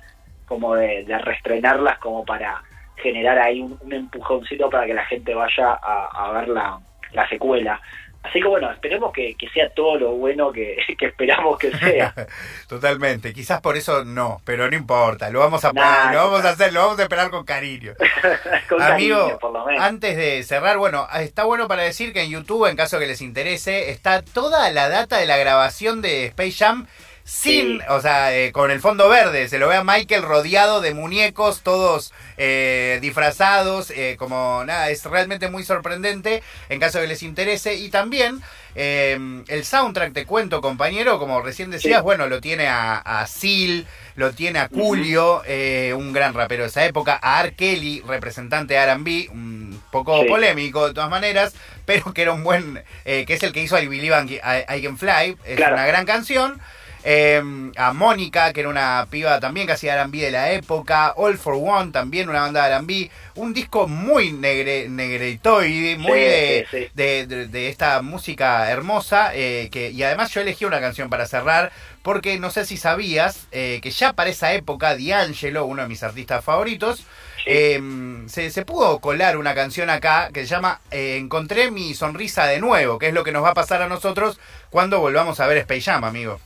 como 0.46 0.75
de, 0.75 1.05
reestrenarlas 1.18 1.99
como 1.99 2.25
para 2.25 2.62
generar 2.96 3.38
ahí 3.38 3.61
un, 3.61 3.79
un 3.81 3.92
empujoncito 3.92 4.68
para 4.68 4.87
que 4.87 4.94
la 4.94 5.05
gente 5.07 5.35
vaya 5.35 5.79
a, 5.83 6.09
a 6.12 6.33
ver 6.33 6.49
la, 6.49 6.79
la 7.12 7.29
secuela. 7.29 7.81
Así 8.22 8.38
que 8.40 8.46
bueno, 8.48 8.70
esperemos 8.70 9.12
que, 9.12 9.35
que 9.35 9.48
sea 9.48 9.70
todo 9.70 9.96
lo 9.98 10.11
bueno 10.12 10.52
que, 10.52 10.76
que 10.98 11.06
esperamos 11.06 11.59
que 11.59 11.72
sea. 11.78 12.14
Totalmente. 12.68 13.33
Quizás 13.33 13.61
por 13.61 13.76
eso 13.76 14.04
no, 14.04 14.40
pero 14.44 14.68
no 14.70 14.76
importa. 14.76 15.30
Lo 15.30 15.40
vamos 15.40 15.64
a 15.64 15.72
Nah, 15.72 16.02
poner, 16.02 16.14
lo 16.14 16.24
vamos 16.30 16.44
a 16.44 16.50
hacer, 16.50 16.72
lo 16.72 16.80
vamos 16.83 16.98
a 16.98 17.02
esperar 17.04 17.30
con 17.30 17.44
cariño. 17.44 17.94
Con 18.68 18.83
Amigo, 18.83 19.18
cariño, 19.18 19.38
por 19.38 19.52
lo 19.52 19.64
menos. 19.66 19.83
antes 19.83 20.16
de 20.16 20.42
cerrar, 20.42 20.76
bueno, 20.78 21.09
está 21.18 21.44
bueno 21.44 21.66
para 21.66 21.83
decir 21.83 22.12
que 22.12 22.22
en 22.22 22.30
YouTube, 22.30 22.66
en 22.66 22.76
caso 22.76 22.98
que 22.98 23.06
les 23.06 23.20
interese, 23.22 23.90
está 23.90 24.22
toda 24.22 24.70
la 24.70 24.88
data 24.88 25.16
de 25.18 25.26
la 25.26 25.37
grabación 25.38 26.02
de 26.02 26.26
Space 26.26 26.52
Jam 26.52 26.87
sin, 27.30 27.78
Sí. 27.78 27.84
o 27.88 28.00
sea, 28.00 28.36
eh, 28.36 28.50
con 28.50 28.72
el 28.72 28.80
fondo 28.80 29.08
verde. 29.08 29.48
Se 29.48 29.58
lo 29.60 29.68
ve 29.68 29.76
a 29.76 29.84
Michael 29.84 30.22
rodeado 30.22 30.80
de 30.80 30.94
muñecos, 30.94 31.60
todos 31.62 32.12
eh, 32.36 32.98
disfrazados, 33.00 33.90
eh, 33.90 34.16
como 34.18 34.64
nada, 34.64 34.90
es 34.90 35.04
realmente 35.04 35.48
muy 35.48 35.62
sorprendente 35.62 36.42
en 36.68 36.80
caso 36.80 37.00
que 37.00 37.06
les 37.06 37.22
interese. 37.22 37.74
Y 37.74 37.88
también 37.90 38.40
eh, 38.74 39.16
el 39.48 39.64
soundtrack, 39.64 40.12
te 40.12 40.26
cuento, 40.26 40.60
compañero, 40.60 41.18
como 41.20 41.40
recién 41.40 41.70
decías, 41.70 41.98
Sí. 42.00 42.02
bueno, 42.02 42.26
lo 42.26 42.40
tiene 42.40 42.66
a, 42.66 42.96
a 42.96 43.26
Seal, 43.26 43.86
lo 44.16 44.32
tiene 44.32 44.58
a 44.58 44.68
Julio, 44.68 45.42
eh, 45.46 45.92
un 45.96 46.12
gran 46.12 46.34
rapero 46.34 46.62
de 46.64 46.68
esa 46.68 46.84
época, 46.84 47.18
a 47.22 47.40
R. 47.42 47.54
Kelly, 47.54 48.00
representante 48.06 48.74
de 48.74 48.80
R&B, 48.80 49.28
un 49.32 49.80
poco 49.92 50.20
Sí. 50.22 50.28
polémico 50.28 50.88
de 50.88 50.94
todas 50.94 51.10
maneras, 51.10 51.54
pero 51.86 52.12
que 52.12 52.22
era 52.22 52.32
un 52.32 52.42
buen, 52.44 52.82
eh, 53.04 53.24
que 53.26 53.34
es 53.34 53.42
el 53.44 53.52
que 53.52 53.62
hizo 53.62 53.78
I 53.78 53.86
Believe 53.86 54.16
I, 54.24 54.76
I 54.76 54.82
Can 54.82 54.98
Fly, 54.98 55.36
es 55.44 55.56
Claro. 55.56 55.74
una 55.74 55.86
gran 55.86 56.04
canción. 56.06 56.60
Eh, 57.02 57.42
a 57.76 57.92
Mónica, 57.94 58.52
que 58.52 58.60
era 58.60 58.68
una 58.68 59.06
piba 59.10 59.40
también 59.40 59.66
que 59.66 59.72
hacía 59.72 59.94
R&B 59.94 60.18
de 60.18 60.30
la 60.30 60.52
época, 60.52 61.14
All 61.16 61.38
for 61.38 61.54
One, 61.54 61.92
también 61.92 62.28
una 62.28 62.42
banda 62.42 62.64
de 62.68 62.74
R&B, 62.74 63.10
un 63.36 63.54
disco 63.54 63.88
muy 63.88 64.32
negre, 64.32 64.86
negretoide, 64.88 65.96
muy 65.96 66.18
Sí, 66.18 66.24
de, 66.24 66.66
sí, 66.70 66.76
sí. 66.78 66.88
de, 66.94 67.26
de- 67.26 67.46
de 67.48 67.68
esta 67.68 68.02
música 68.02 68.70
hermosa, 68.70 69.30
eh, 69.34 69.68
que, 69.72 69.90
y 69.90 70.02
además 70.02 70.30
yo 70.34 70.40
elegí 70.42 70.64
una 70.66 70.80
canción 70.80 71.08
para 71.08 71.26
cerrar, 71.26 71.72
porque 72.02 72.38
no 72.38 72.50
sé 72.50 72.64
si 72.66 72.76
sabías 72.76 73.46
eh, 73.52 73.80
que 73.82 73.90
ya 73.90 74.12
para 74.12 74.30
esa 74.30 74.52
época 74.52 74.94
D'Angelo, 74.96 75.64
uno 75.66 75.82
de 75.82 75.88
mis 75.88 76.02
artistas 76.02 76.44
favoritos, 76.44 77.04
eh, 77.46 77.80
se, 78.26 78.50
se 78.50 78.64
pudo 78.66 78.98
colar 79.00 79.38
una 79.38 79.54
canción 79.54 79.88
acá 79.88 80.28
que 80.32 80.40
se 80.40 80.46
llama 80.48 80.80
eh, 80.90 81.16
Encontré 81.18 81.70
mi 81.70 81.94
sonrisa 81.94 82.46
de 82.46 82.60
nuevo, 82.60 82.98
que 82.98 83.08
es 83.08 83.14
lo 83.14 83.24
que 83.24 83.32
nos 83.32 83.42
va 83.42 83.50
a 83.50 83.54
pasar 83.54 83.80
a 83.80 83.88
nosotros 83.88 84.38
cuando 84.68 85.00
volvamos 85.00 85.40
a 85.40 85.46
ver 85.46 85.56
Space 85.58 85.80
Jam, 85.82 86.04
amigo. 86.04 86.38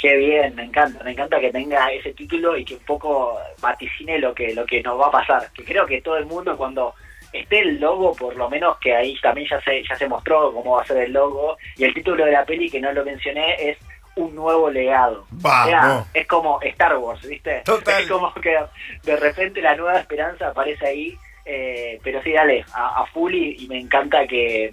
Qué 0.00 0.16
bien, 0.16 0.54
me 0.54 0.64
encanta, 0.64 1.02
me 1.04 1.12
encanta 1.12 1.40
que 1.40 1.50
tenga 1.50 1.90
ese 1.90 2.12
título 2.12 2.56
y 2.56 2.64
que 2.64 2.74
un 2.74 2.84
poco 2.84 3.38
vaticine 3.60 4.18
lo 4.18 4.34
que, 4.34 4.54
lo 4.54 4.66
que 4.66 4.82
nos 4.82 5.00
va 5.00 5.06
a 5.06 5.10
pasar. 5.10 5.50
Que 5.52 5.64
creo 5.64 5.86
que 5.86 6.02
todo 6.02 6.16
el 6.16 6.26
mundo 6.26 6.56
cuando 6.56 6.94
esté 7.32 7.60
el 7.60 7.80
logo, 7.80 8.14
por 8.14 8.36
lo 8.36 8.48
menos 8.48 8.78
que 8.78 8.94
ahí 8.94 9.18
también 9.20 9.48
ya 9.48 9.60
se, 9.60 9.82
ya 9.82 9.96
se 9.96 10.08
mostró 10.08 10.52
cómo 10.52 10.76
va 10.76 10.82
a 10.82 10.86
ser 10.86 10.98
el 10.98 11.12
logo, 11.12 11.56
y 11.76 11.84
el 11.84 11.94
título 11.94 12.24
de 12.24 12.32
la 12.32 12.44
peli 12.44 12.70
que 12.70 12.80
no 12.80 12.92
lo 12.92 13.04
mencioné 13.04 13.70
es 13.70 13.78
un 14.16 14.34
nuevo 14.34 14.70
legado. 14.70 15.26
O 15.38 15.40
sea, 15.66 16.04
es 16.14 16.26
como 16.26 16.60
Star 16.62 16.96
Wars, 16.96 17.26
¿viste? 17.26 17.62
Total. 17.64 18.02
Es 18.02 18.08
como 18.08 18.32
que 18.34 18.56
de 19.02 19.16
repente 19.16 19.60
la 19.60 19.76
nueva 19.76 19.98
esperanza 19.98 20.48
aparece 20.48 20.86
ahí, 20.86 21.18
eh, 21.44 22.00
pero 22.02 22.22
sí, 22.22 22.32
dale, 22.32 22.64
a, 22.72 23.02
a 23.02 23.06
full 23.06 23.34
y, 23.34 23.64
y 23.64 23.68
me 23.68 23.78
encanta 23.78 24.26
que, 24.26 24.72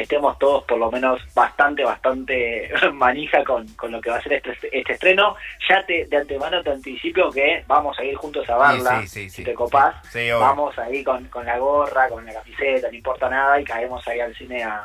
que 0.00 0.04
estemos 0.04 0.38
todos 0.38 0.64
por 0.64 0.78
lo 0.78 0.90
menos 0.90 1.20
bastante, 1.34 1.84
bastante 1.84 2.70
manija 2.94 3.44
con, 3.44 3.66
con 3.74 3.92
lo 3.92 4.00
que 4.00 4.08
va 4.08 4.16
a 4.16 4.22
ser 4.22 4.32
este, 4.32 4.52
este 4.72 4.92
estreno. 4.94 5.36
Ya 5.68 5.84
te, 5.84 6.06
de 6.06 6.16
antemano 6.16 6.62
te 6.62 6.70
anticipo 6.70 7.30
que 7.30 7.62
vamos 7.66 7.98
a 7.98 8.04
ir 8.04 8.16
juntos 8.16 8.48
a 8.48 8.56
verla, 8.56 9.02
Sí, 9.02 9.08
sí, 9.08 9.20
sí, 9.24 9.30
si 9.30 9.44
te 9.44 9.52
copás. 9.52 9.96
vamos 10.40 10.78
ahí 10.78 11.04
con, 11.04 11.26
con 11.26 11.44
la 11.44 11.58
gorra, 11.58 12.08
con 12.08 12.24
la 12.24 12.32
camiseta, 12.32 12.88
no 12.88 12.94
importa 12.96 13.28
nada, 13.28 13.60
y 13.60 13.64
caemos 13.64 14.06
ahí 14.08 14.20
al 14.20 14.34
cine 14.34 14.62
a, 14.64 14.84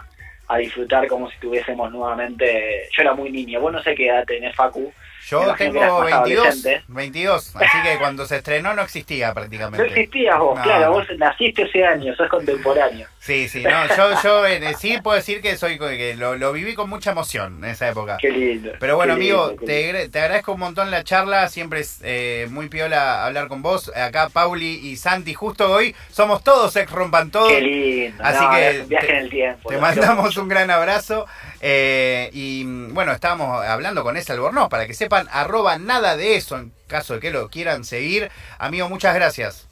a 0.49 0.57
disfrutar 0.57 1.07
como 1.07 1.29
si 1.31 1.37
tuviésemos 1.39 1.89
nuevamente... 1.93 2.89
Yo 2.91 3.01
era 3.01 3.13
muy 3.13 3.31
niño, 3.31 3.61
vos 3.61 3.71
no 3.71 3.81
sé 3.81 3.95
qué 3.95 4.07
edad 4.09 4.25
tenés, 4.25 4.53
Facu. 4.53 4.91
Yo 5.27 5.55
tengo 5.57 5.79
más 6.01 6.11
22, 6.23 6.45
adolescente. 6.45 6.83
22, 6.87 7.55
así 7.55 7.77
que 7.83 7.97
cuando 7.97 8.25
se 8.25 8.37
estrenó 8.37 8.73
no 8.75 8.81
existía 8.83 9.29
No 9.29 9.33
prácticamente. 9.33 9.87
existías 9.87 10.37
vos, 10.39 10.57
No, 10.57 10.63
claro, 10.63 10.85
no. 10.85 10.91
vos 10.93 11.07
naciste 11.17 11.63
ese 11.63 11.83
año, 11.85 12.15
sos 12.15 12.29
contemporáneo. 12.29 13.07
Sí, 13.19 13.49
sí, 13.49 13.63
no, 13.63 13.87
yo, 13.95 14.21
yo 14.21 14.45
eh, 14.45 14.75
sí 14.77 14.99
puedo 15.01 15.15
decir 15.17 15.41
que 15.41 15.57
soy 15.57 15.79
que 15.79 16.15
lo, 16.15 16.35
lo 16.35 16.53
viví 16.53 16.75
con 16.75 16.89
mucha 16.89 17.11
emoción 17.11 17.63
en 17.63 17.71
esa 17.71 17.89
época. 17.89 18.17
Qué 18.21 18.29
lindo. 18.29 18.71
Pero 18.79 18.97
bueno, 18.97 19.15
lindo, 19.15 19.45
amigo, 19.45 19.65
te, 19.65 20.09
te 20.09 20.19
agradezco 20.19 20.53
un 20.53 20.59
montón 20.59 20.91
la 20.91 21.03
charla. 21.03 21.49
Siempre 21.49 21.79
es 21.79 22.01
eh, 22.03 22.45
muy 22.51 22.69
piola 22.69 23.25
hablar 23.25 23.47
con 23.47 23.63
vos. 23.63 23.91
Acá 23.95 24.29
Pauli 24.29 24.75
y 24.87 24.95
Santi, 24.97 25.33
justo 25.33 25.71
hoy 25.71 25.95
somos 26.11 26.43
todos 26.43 26.75
ex 26.75 26.91
rompan 26.91 27.31
todo. 27.31 27.47
Qué 27.49 27.61
lindo. 27.61 28.23
Así 28.23 28.43
no, 28.43 28.51
que 28.51 28.83
viaje 28.87 29.07
te- 29.07 29.13
en 29.13 29.19
el 29.23 29.29
tiempo. 29.31 29.69
Te 29.69 29.77
mandamos 29.79 30.37
un 30.37 30.47
gran 30.47 30.69
abrazo. 30.69 31.25
eh, 31.61 32.29
y 32.31 32.63
mm, 32.63 32.93
bueno, 32.93 33.11
estábamos 33.11 33.65
hablando 33.65 34.03
con 34.03 34.17
ese 34.17 34.33
Albornoz 34.33 34.69
para 34.69 34.85
que 34.85 34.93
sepan, 35.15 35.27
arroba 35.31 35.77
nada 35.77 36.17
de 36.17 36.35
eso 36.35 36.57
en 36.57 36.73
caso 36.87 37.15
de 37.15 37.19
que 37.19 37.31
lo 37.31 37.49
quieran 37.49 37.83
seguir. 37.83 38.29
Amigo, 38.57 38.89
muchas 38.89 39.15
gracias. 39.15 39.67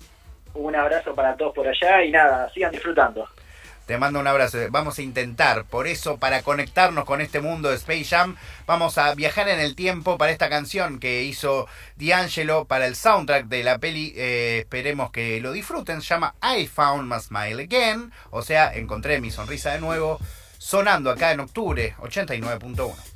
Un 0.53 0.75
abrazo 0.75 1.15
para 1.15 1.35
todos 1.35 1.53
por 1.53 1.67
allá 1.67 2.03
y 2.03 2.11
nada, 2.11 2.49
sigan 2.53 2.71
disfrutando. 2.71 3.27
Te 3.85 3.97
mando 3.97 4.19
un 4.19 4.27
abrazo. 4.27 4.59
Vamos 4.69 4.97
a 4.97 5.01
intentar, 5.01 5.65
por 5.65 5.87
eso, 5.87 6.17
para 6.17 6.41
conectarnos 6.41 7.03
con 7.03 7.19
este 7.19 7.41
mundo 7.41 7.69
de 7.69 7.75
Space 7.75 8.05
Jam, 8.05 8.37
vamos 8.65 8.97
a 8.97 9.13
viajar 9.13 9.49
en 9.49 9.59
el 9.59 9.75
tiempo 9.75 10.17
para 10.17 10.31
esta 10.31 10.49
canción 10.49 10.99
que 10.99 11.23
hizo 11.23 11.67
D'Angelo 11.97 12.63
para 12.63 12.87
el 12.87 12.95
soundtrack 12.95 13.47
de 13.47 13.63
la 13.63 13.79
peli. 13.79 14.13
Eh, 14.15 14.59
esperemos 14.59 15.11
que 15.11 15.41
lo 15.41 15.51
disfruten. 15.51 16.01
Se 16.01 16.07
llama 16.13 16.33
I 16.41 16.65
Found 16.67 17.11
My 17.11 17.19
Smile 17.19 17.63
Again. 17.63 18.13
O 18.29 18.41
sea, 18.41 18.73
encontré 18.73 19.19
mi 19.19 19.31
sonrisa 19.31 19.73
de 19.73 19.81
nuevo. 19.81 20.17
Sonando 20.57 21.11
acá 21.11 21.33
en 21.33 21.41
octubre 21.41 21.93
89.1. 21.99 23.12